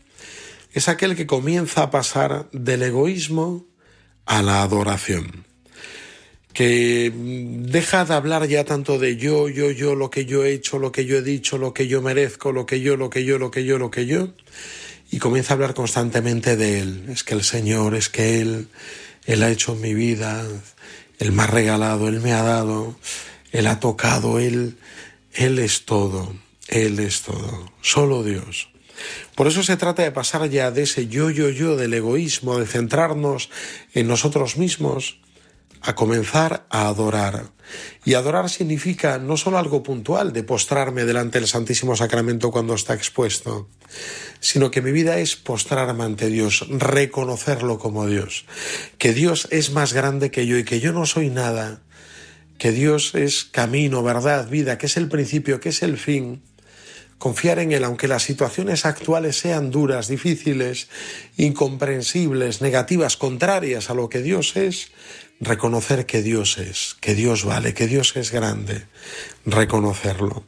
es 0.73 0.89
aquel 0.89 1.17
que 1.17 1.27
comienza 1.27 1.83
a 1.83 1.91
pasar 1.91 2.49
del 2.53 2.83
egoísmo 2.83 3.67
a 4.25 4.43
la 4.43 4.63
adoración 4.63 5.45
que 6.55 7.13
deja 7.13 8.05
de 8.05 8.15
hablar 8.15 8.47
ya 8.47 8.65
tanto 8.65 9.01
de 9.01 9.17
yo, 9.17 9.49
yo, 9.49 9.73
yo, 9.73 9.97
lo 9.97 10.09
que 10.09 10.25
yo 10.25 10.45
he 10.45 10.53
hecho, 10.53 10.79
lo 10.79 10.93
que 10.93 11.05
yo 11.05 11.19
he 11.19 11.23
dicho, 11.23 11.59
lo 11.59 11.75
que 11.75 11.89
yo 11.89 12.01
merezco, 12.01 12.53
lo 12.53 12.65
que 12.65 12.81
yo, 12.81 12.97
lo 12.97 13.11
que 13.11 13.25
yo, 13.25 13.39
lo 13.39 13.51
que 13.51 13.65
yo, 13.65 13.77
lo 13.77 13.91
que 13.91 14.07
yo, 14.07 14.29
y 15.11 15.19
comienza 15.19 15.53
a 15.53 15.55
hablar 15.57 15.75
constantemente 15.75 16.57
de 16.57 16.79
Él. 16.79 17.07
Es 17.09 17.25
que 17.25 17.35
el 17.35 17.43
Señor, 17.43 17.97
es 17.97 18.09
que 18.09 18.41
Él, 18.41 18.69
Él 19.27 19.43
ha 19.43 19.51
hecho 19.51 19.75
mi 19.75 19.95
vida, 19.95 20.47
Él 21.19 21.33
me 21.33 21.43
ha 21.43 21.49
regalado, 21.49 22.07
Él 22.07 22.21
me 22.21 22.33
ha 22.33 22.43
dado, 22.45 22.97
Él 23.51 23.67
ha 23.67 23.81
tocado, 23.81 24.39
Él, 24.39 24.77
Él 25.33 25.59
es 25.59 25.85
todo, 25.85 26.37
Él 26.69 27.01
es 27.01 27.23
todo, 27.23 27.73
solo 27.83 28.23
Dios. 28.23 28.69
Por 29.35 29.49
eso 29.49 29.65
se 29.65 29.77
trata 29.77 30.05
de 30.05 30.13
pasar 30.13 30.49
ya 30.49 30.71
de 30.71 30.83
ese 30.83 31.09
yo, 31.09 31.31
yo, 31.31 31.51
yo, 31.51 31.75
del 31.75 31.95
egoísmo, 31.95 32.61
de 32.61 32.67
centrarnos 32.67 33.51
en 33.93 34.07
nosotros 34.07 34.57
mismos, 34.57 35.19
a 35.85 35.95
comenzar 35.95 36.67
a 36.71 36.89
adorar. 36.89 37.53
Y 38.05 38.15
adorar 38.15 38.49
significa 38.51 39.19
no 39.19 39.37
solo 39.37 39.59
algo 39.59 39.83
puntual 39.83 40.33
de 40.33 40.43
postrarme 40.43 41.05
delante 41.05 41.39
del 41.39 41.49
Santísimo 41.49 41.95
Sacramento 41.95 42.51
cuando 42.51 42.75
está 42.75 42.95
expuesto, 42.95 43.69
sino 44.41 44.71
que 44.71 44.83
mi 44.83 44.93
vida 44.93 45.19
es 45.19 45.37
postrarme 45.37 46.05
ante 46.05 46.29
Dios, 46.29 46.67
reconocerlo 46.71 47.79
como 47.79 48.07
Dios, 48.07 48.47
que 48.99 49.13
Dios 49.13 49.49
es 49.51 49.71
más 49.71 49.93
grande 49.93 50.31
que 50.31 50.47
yo 50.47 50.59
y 50.59 50.65
que 50.65 50.81
yo 50.81 50.93
no 50.93 51.07
soy 51.07 51.31
nada, 51.31 51.83
que 52.59 52.73
Dios 52.73 53.15
es 53.15 53.45
camino, 53.45 54.03
verdad, 54.03 54.49
vida, 54.49 54.79
que 54.79 54.87
es 54.87 54.97
el 54.97 55.09
principio, 55.09 55.61
que 55.61 55.71
es 55.71 55.83
el 55.83 55.99
fin. 55.99 56.43
Confiar 57.19 57.59
en 57.59 57.73
Él, 57.73 57.85
aunque 57.85 58.09
las 58.09 58.23
situaciones 58.23 58.85
actuales 58.85 59.39
sean 59.39 59.71
duras, 59.71 60.09
difíciles, 60.09 60.89
incomprensibles, 61.37 62.61
negativas, 62.61 63.17
contrarias 63.17 63.89
a 63.91 63.95
lo 63.95 64.09
que 64.09 64.21
Dios 64.21 64.57
es, 64.57 64.93
reconocer 65.41 66.07
que 66.07 66.23
Dios 66.23 66.59
es, 66.59 66.97
que 67.01 67.15
Dios 67.15 67.45
vale, 67.45 67.75
que 67.75 67.87
Dios 67.87 68.17
es 68.17 68.31
grande, 68.31 68.87
reconocerlo. 69.45 70.45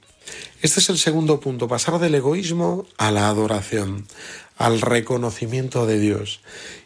Este 0.63 0.81
es 0.81 0.89
el 0.89 0.99
segundo 0.99 1.41
punto, 1.41 1.69
pasar 1.69 1.99
del 1.99 2.15
egoísmo 2.15 2.87
a 2.99 3.11
la 3.11 3.29
adoración, 3.29 4.07
al 4.57 4.81
reconocimiento 4.81 5.87
de 5.87 5.99
Dios. 5.99 6.41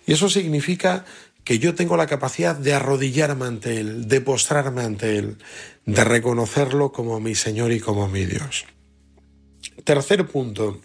Y 0.07 0.13
eso 0.13 0.29
significa 0.29 1.05
que 1.45 1.59
yo 1.59 1.75
tengo 1.75 1.97
la 1.97 2.07
capacidad 2.07 2.55
de 2.55 2.75
arrodillarme 2.75 3.47
ante 3.47 3.79
Él, 3.79 4.09
de 4.09 4.21
postrarme 4.21 4.83
ante 4.83 5.19
Él, 5.19 5.39
de 5.87 6.05
reconocerlo 6.05 6.93
como 6.93 7.21
mi 7.21 7.35
Señor 7.35 7.73
y 7.73 7.81
como 7.81 8.09
mi 8.09 8.27
Dios. 8.27 8.67
Tercer 9.85 10.27
punto, 10.27 10.81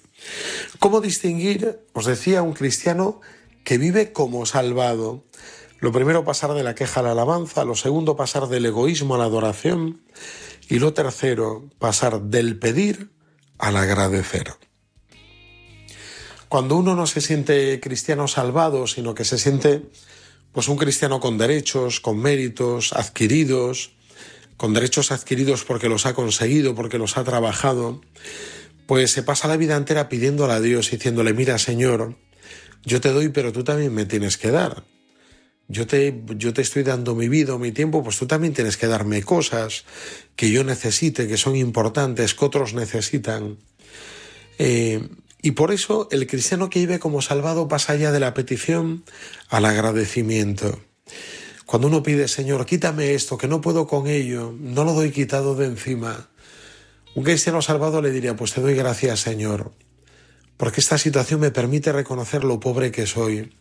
¿cómo 0.80 1.02
distinguir, 1.02 1.80
os 1.94 2.06
decía, 2.06 2.42
un 2.42 2.54
cristiano 2.54 3.22
que 3.64 3.78
vive 3.78 4.14
como 4.14 4.46
salvado? 4.46 5.24
Lo 5.80 5.92
primero, 5.92 6.24
pasar 6.24 6.54
de 6.54 6.64
la 6.64 6.76
queja 6.76 7.02
a 7.02 7.04
la 7.04 7.12
alabanza. 7.12 7.66
Lo 7.66 7.76
segundo, 7.76 8.16
pasar 8.16 8.48
del 8.48 8.66
egoísmo 8.66 9.16
a 9.16 9.18
la 9.18 9.26
adoración. 9.26 10.02
Y 10.70 10.80
lo 10.80 10.94
tercero, 10.94 11.70
pasar 11.78 12.22
del 12.22 12.58
pedir 12.58 13.12
al 13.58 13.78
agradecer. 13.78 14.54
Cuando 16.50 16.78
uno 16.78 16.96
no 16.96 17.06
se 17.08 17.22
siente 17.22 17.80
cristiano 17.82 18.28
salvado, 18.28 18.88
sino 18.88 19.14
que 19.14 19.26
se 19.26 19.38
siente 19.38 19.84
pues 20.52 20.70
un 20.70 20.78
cristiano 20.78 21.20
con 21.20 21.38
derechos, 21.38 22.00
con 22.00 22.18
méritos 22.18 22.94
adquiridos, 22.94 23.92
con 24.58 24.74
derechos 24.74 25.12
adquiridos 25.12 25.66
porque 25.66 25.90
los 25.90 26.06
ha 26.06 26.14
conseguido, 26.14 26.76
porque 26.76 26.98
los 26.98 27.18
ha 27.18 27.26
trabajado, 27.26 28.02
pues 28.86 29.12
se 29.12 29.24
pasa 29.24 29.48
la 29.48 29.58
vida 29.58 29.76
entera 29.76 30.10
pidiéndole 30.10 30.54
a 30.54 30.62
Dios, 30.62 30.92
diciéndole, 30.92 31.34
mira 31.34 31.58
Señor, 31.58 32.16
yo 32.84 33.02
te 33.02 33.10
doy, 33.10 33.30
pero 33.30 33.52
tú 33.52 33.64
también 33.64 33.94
me 33.94 34.06
tienes 34.06 34.38
que 34.38 34.52
dar. 34.52 34.84
yo 35.68 35.88
te, 35.88 36.22
yo 36.38 36.54
te 36.54 36.62
estoy 36.62 36.84
dando 36.84 37.16
mi 37.16 37.28
vida 37.28 37.58
mi 37.58 37.72
tiempo, 37.72 38.04
pues 38.04 38.18
tú 38.18 38.28
también 38.28 38.54
tienes 38.54 38.78
que 38.78 38.88
darme 38.88 39.24
cosas 39.24 39.86
que 40.36 40.52
yo 40.52 40.64
necesite, 40.64 41.28
que 41.28 41.38
son 41.38 41.56
importantes, 41.56 42.36
que 42.36 42.46
otros 42.46 42.74
necesitan. 42.74 43.58
Eh, 44.60 45.10
y 45.42 45.52
por 45.52 45.72
eso 45.72 46.08
el 46.12 46.28
cristiano 46.28 46.70
que 46.70 46.80
vive 46.80 47.00
como 47.00 47.22
salvado 47.22 47.68
pasa 47.68 47.94
allá 47.94 48.12
de 48.12 48.20
la 48.20 48.34
petición 48.34 49.04
al 49.50 49.66
agradecimiento. 49.66 50.80
Cuando 51.66 51.88
uno 51.88 52.04
pide, 52.04 52.28
Señor, 52.28 52.66
quítame 52.66 53.14
esto, 53.14 53.38
que 53.38 53.48
no 53.48 53.62
puedo 53.62 53.88
con 53.88 54.08
ello, 54.08 54.56
no 54.60 54.84
lo 54.84 54.94
doy 54.94 55.12
quitado 55.12 55.56
de 55.56 55.66
encima. 55.66 56.30
Un 57.16 57.24
cristiano 57.24 57.62
salvado 57.62 58.02
le 58.02 58.12
diría, 58.12 58.36
pues 58.36 58.54
te 58.54 58.62
doy 58.62 58.76
gracias, 58.76 59.22
Señor, 59.22 59.72
porque 60.58 60.82
esta 60.82 60.98
situación 60.98 61.40
me 61.40 61.52
permite 61.52 61.92
reconocer 61.92 62.44
lo 62.44 62.60
pobre 62.60 62.92
que 62.92 63.08
soy 63.08 63.52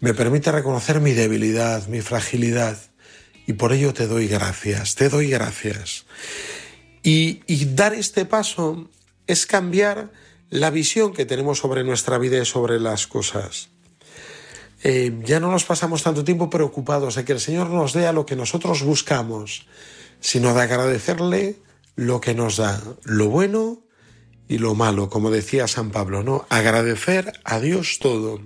me 0.00 0.14
permite 0.14 0.50
reconocer 0.50 1.00
mi 1.00 1.12
debilidad, 1.12 1.86
mi 1.86 2.00
fragilidad, 2.00 2.78
y 3.46 3.52
por 3.52 3.72
ello 3.72 3.92
te 3.92 4.06
doy 4.06 4.28
gracias, 4.28 4.94
te 4.94 5.08
doy 5.10 5.28
gracias. 5.28 6.06
Y, 7.02 7.40
dar 7.74 7.94
este 7.94 8.24
paso 8.24 8.88
es 9.26 9.46
cambiar 9.46 10.10
la 10.48 10.70
visión 10.70 11.12
que 11.12 11.26
tenemos 11.26 11.58
sobre 11.58 11.84
nuestra 11.84 12.18
vida 12.18 12.38
y 12.38 12.46
sobre 12.46 12.80
las 12.80 13.06
cosas. 13.06 13.68
Eh, 14.82 15.20
ya 15.24 15.38
no 15.38 15.50
nos 15.50 15.64
pasamos 15.64 16.02
tanto 16.02 16.24
tiempo 16.24 16.48
preocupados 16.48 17.14
de 17.14 17.24
que 17.24 17.32
el 17.32 17.40
Señor 17.40 17.68
nos 17.68 17.92
dé 17.92 18.06
a 18.06 18.12
lo 18.12 18.24
que 18.24 18.36
nosotros 18.36 18.82
buscamos, 18.82 19.66
sino 20.20 20.54
de 20.54 20.62
agradecerle 20.62 21.56
lo 22.00 22.22
que 22.22 22.34
nos 22.34 22.56
da, 22.56 22.82
lo 23.04 23.28
bueno 23.28 23.82
y 24.48 24.56
lo 24.56 24.74
malo, 24.74 25.10
como 25.10 25.30
decía 25.30 25.68
San 25.68 25.90
Pablo, 25.90 26.22
¿no? 26.22 26.46
Agradecer 26.48 27.34
a 27.44 27.60
Dios 27.60 27.98
todo. 28.00 28.40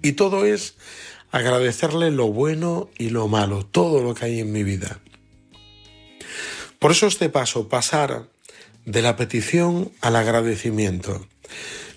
Y 0.00 0.12
todo 0.12 0.44
es 0.44 0.76
agradecerle 1.32 2.12
lo 2.12 2.28
bueno 2.28 2.88
y 2.96 3.10
lo 3.10 3.26
malo, 3.26 3.66
todo 3.66 4.00
lo 4.00 4.14
que 4.14 4.26
hay 4.26 4.38
en 4.38 4.52
mi 4.52 4.62
vida. 4.62 5.00
Por 6.78 6.92
eso 6.92 7.08
este 7.08 7.30
paso, 7.30 7.68
pasar 7.68 8.28
de 8.86 9.02
la 9.02 9.16
petición 9.16 9.90
al 10.00 10.14
agradecimiento. 10.14 11.26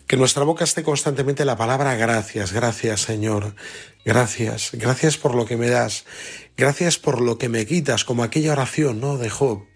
Que 0.08 0.18
nuestra 0.18 0.44
boca 0.46 0.64
esté 0.64 0.82
constantemente 0.82 1.46
la 1.46 1.58
palabra 1.58 1.96
gracias, 1.96 2.54
gracias 2.54 3.02
Señor, 3.02 3.56
gracias, 4.04 4.72
gracias 4.74 5.18
por 5.18 5.36
lo 5.36 5.46
que 5.46 5.58
me 5.58 5.70
das, 5.70 6.06
gracias 6.58 6.98
por 6.98 7.22
lo 7.22 7.38
que 7.38 7.50
me 7.50 7.68
quitas, 7.68 8.04
como 8.04 8.24
aquella 8.24 8.54
oración, 8.54 9.00
¿no? 9.00 9.20
De 9.20 9.30
Job. 9.30 9.73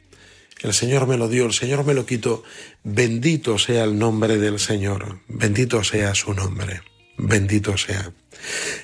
El 0.61 0.73
Señor 0.73 1.07
me 1.07 1.17
lo 1.17 1.27
dio, 1.27 1.45
el 1.45 1.53
Señor 1.53 1.85
me 1.85 1.93
lo 1.93 2.05
quitó. 2.05 2.43
Bendito 2.83 3.57
sea 3.57 3.83
el 3.83 3.97
nombre 3.97 4.37
del 4.37 4.59
Señor, 4.59 5.19
bendito 5.27 5.83
sea 5.83 6.15
su 6.15 6.33
nombre. 6.33 6.81
Bendito 7.17 7.77
sea. 7.77 8.11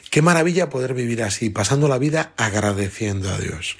Qué 0.09 0.21
maravilla 0.21 0.69
poder 0.69 0.93
vivir 0.93 1.21
así, 1.21 1.49
pasando 1.49 1.87
la 1.87 1.99
vida 1.99 2.33
agradeciendo 2.35 3.29
a 3.29 3.37
Dios. 3.37 3.77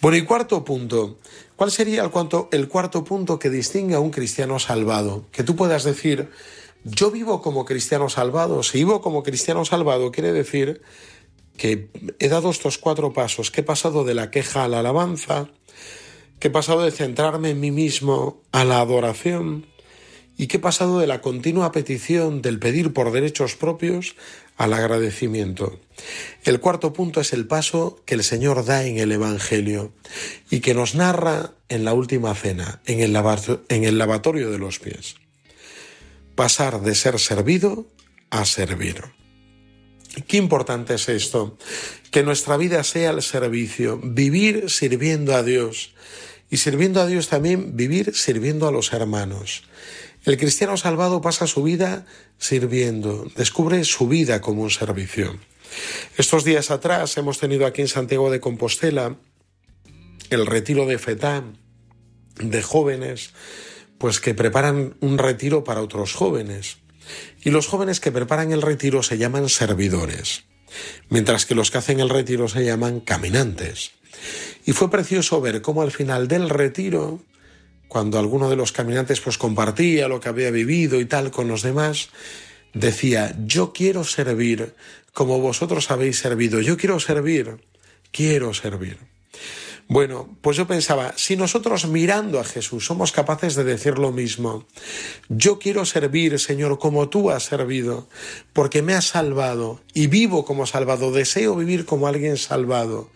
Bueno, 0.00 0.16
y 0.16 0.22
cuarto 0.22 0.64
punto. 0.64 1.18
¿Cuál 1.56 1.70
sería 1.70 2.02
el, 2.02 2.10
el 2.50 2.68
cuarto 2.68 3.04
punto 3.04 3.38
que 3.38 3.50
distingue 3.50 3.94
a 3.94 4.00
un 4.00 4.10
cristiano 4.10 4.58
salvado? 4.58 5.26
Que 5.30 5.44
tú 5.44 5.54
puedas 5.54 5.84
decir, 5.84 6.30
yo 6.84 7.10
vivo 7.10 7.42
como 7.42 7.64
cristiano 7.64 8.08
salvado. 8.08 8.62
Si 8.62 8.78
vivo 8.78 9.00
como 9.00 9.22
cristiano 9.22 9.64
salvado, 9.64 10.10
quiere 10.10 10.32
decir 10.32 10.82
que 11.56 11.90
he 12.18 12.28
dado 12.28 12.50
estos 12.50 12.78
cuatro 12.78 13.12
pasos, 13.12 13.50
que 13.50 13.60
he 13.60 13.64
pasado 13.64 14.04
de 14.04 14.14
la 14.14 14.30
queja 14.30 14.64
a 14.64 14.68
la 14.68 14.80
alabanza, 14.80 15.50
que 16.42 16.48
he 16.48 16.50
pasado 16.50 16.82
de 16.82 16.90
centrarme 16.90 17.50
en 17.50 17.60
mí 17.60 17.70
mismo 17.70 18.42
a 18.50 18.64
la 18.64 18.80
adoración, 18.80 19.68
y 20.36 20.48
que 20.48 20.56
he 20.56 20.60
pasado 20.60 20.98
de 20.98 21.06
la 21.06 21.20
continua 21.20 21.70
petición 21.70 22.42
del 22.42 22.58
pedir 22.58 22.92
por 22.92 23.12
derechos 23.12 23.54
propios 23.54 24.16
al 24.56 24.72
agradecimiento. 24.72 25.78
El 26.42 26.58
cuarto 26.58 26.92
punto 26.92 27.20
es 27.20 27.32
el 27.32 27.46
paso 27.46 28.02
que 28.06 28.16
el 28.16 28.24
Señor 28.24 28.64
da 28.64 28.84
en 28.84 28.98
el 28.98 29.12
Evangelio 29.12 29.92
y 30.50 30.58
que 30.58 30.74
nos 30.74 30.96
narra 30.96 31.52
en 31.68 31.84
la 31.84 31.94
última 31.94 32.34
cena, 32.34 32.82
en 32.86 32.98
el, 32.98 33.16
en 33.68 33.84
el 33.84 33.98
lavatorio 33.98 34.50
de 34.50 34.58
los 34.58 34.80
pies. 34.80 35.14
Pasar 36.34 36.80
de 36.80 36.96
ser 36.96 37.20
servido 37.20 37.86
a 38.30 38.44
servir. 38.46 39.00
Qué 40.26 40.38
importante 40.38 40.94
es 40.94 41.08
esto, 41.08 41.56
que 42.10 42.24
nuestra 42.24 42.56
vida 42.56 42.82
sea 42.82 43.10
el 43.10 43.22
servicio, 43.22 44.00
vivir 44.02 44.70
sirviendo 44.70 45.36
a 45.36 45.44
Dios 45.44 45.94
y 46.52 46.58
sirviendo 46.58 47.00
a 47.00 47.06
Dios 47.06 47.28
también 47.28 47.78
vivir 47.78 48.14
sirviendo 48.14 48.68
a 48.68 48.72
los 48.72 48.92
hermanos. 48.92 49.62
El 50.26 50.36
cristiano 50.36 50.76
salvado 50.76 51.22
pasa 51.22 51.46
su 51.46 51.62
vida 51.62 52.04
sirviendo, 52.36 53.26
descubre 53.34 53.82
su 53.84 54.06
vida 54.06 54.42
como 54.42 54.62
un 54.62 54.70
servicio. 54.70 55.40
Estos 56.18 56.44
días 56.44 56.70
atrás 56.70 57.16
hemos 57.16 57.38
tenido 57.38 57.64
aquí 57.64 57.80
en 57.80 57.88
Santiago 57.88 58.30
de 58.30 58.40
Compostela 58.40 59.16
el 60.28 60.44
retiro 60.44 60.84
de 60.84 60.98
FETA 60.98 61.42
de 62.36 62.62
jóvenes, 62.62 63.30
pues 63.96 64.20
que 64.20 64.34
preparan 64.34 64.94
un 65.00 65.16
retiro 65.16 65.64
para 65.64 65.80
otros 65.80 66.12
jóvenes. 66.12 66.76
Y 67.42 67.48
los 67.48 67.66
jóvenes 67.66 67.98
que 67.98 68.12
preparan 68.12 68.52
el 68.52 68.60
retiro 68.60 69.02
se 69.02 69.16
llaman 69.16 69.48
servidores, 69.48 70.44
mientras 71.08 71.46
que 71.46 71.54
los 71.54 71.70
que 71.70 71.78
hacen 71.78 72.00
el 72.00 72.10
retiro 72.10 72.46
se 72.46 72.62
llaman 72.62 73.00
caminantes. 73.00 73.92
Y 74.64 74.72
fue 74.72 74.90
precioso 74.90 75.40
ver 75.40 75.62
cómo 75.62 75.82
al 75.82 75.90
final 75.90 76.28
del 76.28 76.48
retiro 76.48 77.20
cuando 77.92 78.18
alguno 78.18 78.48
de 78.48 78.56
los 78.56 78.72
caminantes 78.72 79.20
pues 79.20 79.36
compartía 79.36 80.08
lo 80.08 80.18
que 80.18 80.30
había 80.30 80.50
vivido 80.50 80.98
y 80.98 81.04
tal 81.04 81.30
con 81.30 81.46
los 81.46 81.60
demás, 81.60 82.08
decía, 82.72 83.36
yo 83.44 83.74
quiero 83.74 84.02
servir 84.02 84.74
como 85.12 85.40
vosotros 85.40 85.90
habéis 85.90 86.18
servido, 86.18 86.62
yo 86.62 86.78
quiero 86.78 86.98
servir, 87.00 87.58
quiero 88.10 88.54
servir. 88.54 88.96
Bueno, 89.88 90.38
pues 90.40 90.56
yo 90.56 90.66
pensaba, 90.66 91.12
si 91.16 91.36
nosotros 91.36 91.86
mirando 91.86 92.40
a 92.40 92.44
Jesús 92.44 92.86
somos 92.86 93.12
capaces 93.12 93.56
de 93.56 93.64
decir 93.64 93.98
lo 93.98 94.10
mismo, 94.10 94.66
yo 95.28 95.58
quiero 95.58 95.84
servir, 95.84 96.38
Señor, 96.38 96.78
como 96.78 97.10
tú 97.10 97.30
has 97.30 97.42
servido, 97.42 98.08
porque 98.54 98.80
me 98.80 98.94
has 98.94 99.08
salvado 99.08 99.82
y 99.92 100.06
vivo 100.06 100.46
como 100.46 100.64
salvado, 100.64 101.12
deseo 101.12 101.56
vivir 101.56 101.84
como 101.84 102.06
alguien 102.06 102.38
salvado, 102.38 103.10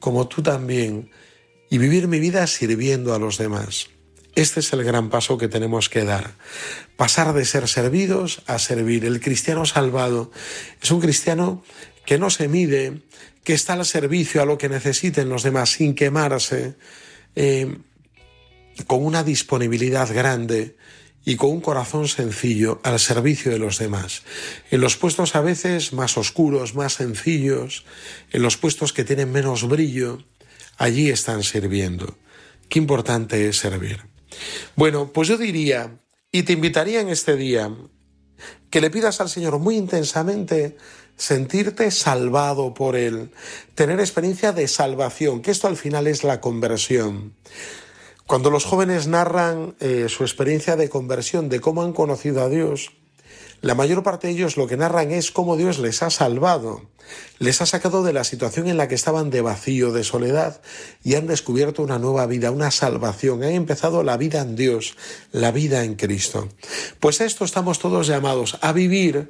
como 0.00 0.26
tú 0.26 0.42
también, 0.42 1.10
y 1.70 1.78
vivir 1.78 2.08
mi 2.08 2.18
vida 2.18 2.46
sirviendo 2.48 3.14
a 3.14 3.18
los 3.18 3.38
demás. 3.38 3.88
Este 4.34 4.60
es 4.60 4.72
el 4.72 4.84
gran 4.84 5.10
paso 5.10 5.38
que 5.38 5.48
tenemos 5.48 5.88
que 5.88 6.04
dar. 6.04 6.32
Pasar 6.96 7.32
de 7.32 7.44
ser 7.44 7.68
servidos 7.68 8.42
a 8.46 8.58
servir. 8.58 9.04
El 9.04 9.20
cristiano 9.20 9.66
salvado 9.66 10.30
es 10.80 10.90
un 10.90 11.00
cristiano 11.00 11.62
que 12.04 12.18
no 12.18 12.30
se 12.30 12.48
mide, 12.48 13.02
que 13.44 13.52
está 13.52 13.74
al 13.74 13.84
servicio 13.84 14.42
a 14.42 14.46
lo 14.46 14.58
que 14.58 14.68
necesiten 14.68 15.28
los 15.28 15.42
demás 15.42 15.70
sin 15.70 15.94
quemarse, 15.94 16.74
eh, 17.36 17.78
con 18.86 19.04
una 19.04 19.22
disponibilidad 19.22 20.12
grande 20.12 20.76
y 21.24 21.36
con 21.36 21.50
un 21.50 21.60
corazón 21.60 22.08
sencillo 22.08 22.80
al 22.82 22.98
servicio 22.98 23.52
de 23.52 23.58
los 23.58 23.78
demás. 23.78 24.22
En 24.70 24.80
los 24.80 24.96
puestos 24.96 25.36
a 25.36 25.40
veces 25.40 25.92
más 25.92 26.16
oscuros, 26.16 26.74
más 26.74 26.94
sencillos, 26.94 27.84
en 28.30 28.42
los 28.42 28.56
puestos 28.56 28.92
que 28.92 29.04
tienen 29.04 29.30
menos 29.30 29.68
brillo, 29.68 30.24
allí 30.78 31.10
están 31.10 31.42
sirviendo. 31.42 32.16
Qué 32.68 32.78
importante 32.78 33.48
es 33.48 33.58
servir. 33.58 34.00
Bueno, 34.76 35.12
pues 35.12 35.28
yo 35.28 35.36
diría, 35.36 35.98
y 36.32 36.44
te 36.44 36.52
invitaría 36.52 37.00
en 37.00 37.08
este 37.08 37.36
día, 37.36 37.70
que 38.70 38.80
le 38.80 38.90
pidas 38.90 39.20
al 39.20 39.28
Señor 39.28 39.58
muy 39.58 39.76
intensamente 39.76 40.76
sentirte 41.16 41.90
salvado 41.90 42.72
por 42.72 42.96
Él, 42.96 43.30
tener 43.74 44.00
experiencia 44.00 44.52
de 44.52 44.68
salvación, 44.68 45.42
que 45.42 45.50
esto 45.50 45.68
al 45.68 45.76
final 45.76 46.06
es 46.06 46.24
la 46.24 46.40
conversión. 46.40 47.34
Cuando 48.30 48.52
los 48.52 48.64
jóvenes 48.64 49.08
narran 49.08 49.74
eh, 49.80 50.06
su 50.08 50.22
experiencia 50.22 50.76
de 50.76 50.88
conversión, 50.88 51.48
de 51.48 51.58
cómo 51.58 51.82
han 51.82 51.92
conocido 51.92 52.44
a 52.44 52.48
Dios, 52.48 52.92
la 53.60 53.74
mayor 53.74 54.04
parte 54.04 54.28
de 54.28 54.34
ellos 54.34 54.56
lo 54.56 54.68
que 54.68 54.76
narran 54.76 55.10
es 55.10 55.32
cómo 55.32 55.56
Dios 55.56 55.80
les 55.80 56.00
ha 56.04 56.10
salvado, 56.10 56.82
les 57.40 57.60
ha 57.60 57.66
sacado 57.66 58.04
de 58.04 58.12
la 58.12 58.22
situación 58.22 58.68
en 58.68 58.76
la 58.76 58.86
que 58.86 58.94
estaban 58.94 59.30
de 59.30 59.40
vacío, 59.40 59.90
de 59.90 60.04
soledad, 60.04 60.60
y 61.02 61.16
han 61.16 61.26
descubierto 61.26 61.82
una 61.82 61.98
nueva 61.98 62.24
vida, 62.26 62.52
una 62.52 62.70
salvación, 62.70 63.42
han 63.42 63.50
empezado 63.50 64.04
la 64.04 64.16
vida 64.16 64.42
en 64.42 64.54
Dios, 64.54 64.96
la 65.32 65.50
vida 65.50 65.82
en 65.82 65.96
Cristo. 65.96 66.48
Pues 67.00 67.20
a 67.20 67.24
esto 67.24 67.44
estamos 67.44 67.80
todos 67.80 68.06
llamados, 68.06 68.58
a 68.60 68.70
vivir 68.72 69.28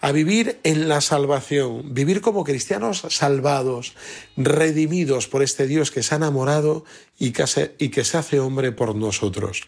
a 0.00 0.12
vivir 0.12 0.60
en 0.64 0.88
la 0.88 1.00
salvación, 1.00 1.94
vivir 1.94 2.20
como 2.20 2.44
cristianos 2.44 3.04
salvados, 3.10 3.94
redimidos 4.36 5.28
por 5.28 5.42
este 5.42 5.66
Dios 5.66 5.90
que 5.90 6.02
se 6.02 6.14
ha 6.14 6.16
enamorado 6.16 6.84
y 7.18 7.32
que 7.32 7.46
se, 7.46 8.18
hace 8.18 8.40
hombre 8.40 8.72
por 8.72 8.96
nosotros. 8.96 9.62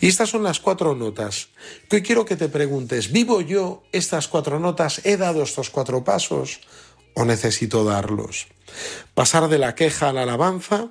Y 0.00 0.08
estas 0.08 0.30
son 0.30 0.42
las 0.42 0.60
cuatro 0.60 0.94
notas. 0.94 1.48
Que 1.88 1.96
hoy 1.96 2.02
quiero 2.02 2.26
que 2.26 2.36
te 2.36 2.48
preguntes, 2.48 3.10
¿vivo 3.10 3.40
yo 3.40 3.82
estas 3.92 4.28
cuatro 4.28 4.60
notas? 4.60 5.00
¿He 5.04 5.16
dado 5.16 5.42
estos 5.42 5.70
cuatro 5.70 6.04
pasos? 6.04 6.60
¿O 7.14 7.24
necesito 7.24 7.84
darlos? 7.84 8.48
Pasar 9.14 9.48
de 9.48 9.58
la 9.58 9.74
queja 9.74 10.10
a 10.10 10.12
la 10.12 10.22
alabanza, 10.22 10.90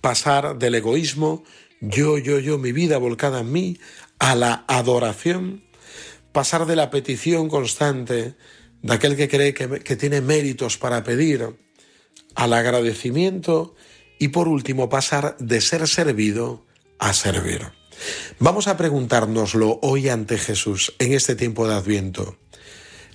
pasar 0.00 0.58
del 0.58 0.74
egoísmo, 0.74 1.42
yo, 1.80 2.18
yo, 2.18 2.38
yo, 2.38 2.58
mi 2.58 2.72
vida 2.72 2.98
volcada 2.98 3.40
en 3.40 3.52
mí, 3.52 3.78
a 4.18 4.34
la 4.34 4.64
adoración, 4.68 5.64
pasar 6.32 6.66
de 6.66 6.76
la 6.76 6.90
petición 6.90 7.48
constante 7.48 8.34
de 8.82 8.94
aquel 8.94 9.16
que 9.16 9.28
cree 9.28 9.54
que, 9.54 9.96
tiene 9.96 10.20
méritos 10.20 10.78
para 10.78 11.02
pedir, 11.02 11.56
al 12.34 12.52
agradecimiento 12.52 13.74
y 14.18 14.28
por 14.28 14.46
último 14.46 14.88
pasar 14.88 15.36
de 15.38 15.60
ser 15.60 15.88
servido 15.88 16.66
a 16.98 17.12
servir. 17.12 17.72
Vamos 18.38 18.68
a 18.68 18.76
preguntárnoslo 18.76 19.80
hoy 19.82 20.08
ante 20.08 20.38
Jesús 20.38 20.94
en 21.00 21.12
este 21.12 21.34
tiempo 21.34 21.66
de 21.66 21.74
Adviento. 21.74 22.38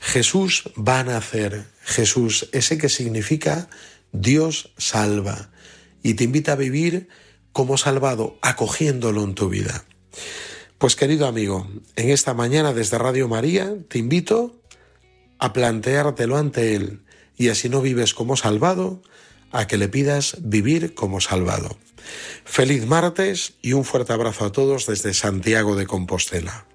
Jesús 0.01 0.63
va 0.75 0.99
a 0.99 1.03
nacer, 1.05 1.65
Jesús, 1.81 2.49
ese 2.51 2.77
que 2.77 2.89
significa 2.89 3.69
Dios 4.11 4.73
salva, 4.77 5.51
y 6.01 6.15
te 6.15 6.25
invita 6.25 6.53
a 6.53 6.57
vivir 6.57 7.07
como 7.53 7.77
salvado, 7.77 8.37
acogiéndolo 8.41 9.23
en 9.23 9.35
tu 9.35 9.47
vida. 9.47 9.85
Pues 10.83 10.97
querido 10.97 11.27
amigo, 11.27 11.65
en 11.95 12.09
esta 12.09 12.33
mañana 12.33 12.73
desde 12.73 12.97
Radio 12.97 13.29
María 13.29 13.73
te 13.87 13.99
invito 13.99 14.59
a 15.39 15.53
planteártelo 15.53 16.35
ante 16.35 16.75
Él 16.75 17.05
y 17.37 17.47
así 17.47 17.69
no 17.69 17.79
vives 17.79 18.13
como 18.13 18.35
salvado, 18.35 19.01
a 19.53 19.65
que 19.65 19.77
le 19.77 19.87
pidas 19.87 20.35
vivir 20.41 20.93
como 20.93 21.21
salvado. 21.21 21.77
Feliz 22.43 22.85
martes 22.85 23.53
y 23.61 23.71
un 23.71 23.85
fuerte 23.85 24.11
abrazo 24.11 24.43
a 24.43 24.51
todos 24.51 24.85
desde 24.85 25.13
Santiago 25.13 25.77
de 25.77 25.87
Compostela. 25.87 26.65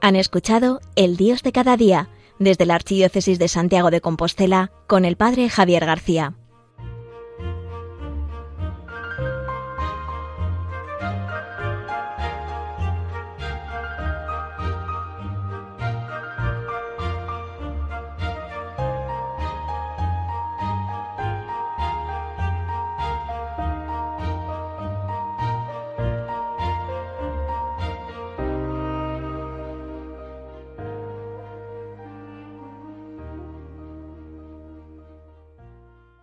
Han 0.00 0.14
escuchado 0.14 0.80
El 0.94 1.16
Dios 1.16 1.42
de 1.42 1.50
cada 1.50 1.76
día 1.76 2.08
desde 2.44 2.66
la 2.66 2.74
Archidiócesis 2.74 3.38
de 3.38 3.48
Santiago 3.48 3.90
de 3.90 4.00
Compostela 4.00 4.70
con 4.86 5.04
el 5.04 5.16
Padre 5.16 5.48
Javier 5.48 5.84
García. 5.84 6.34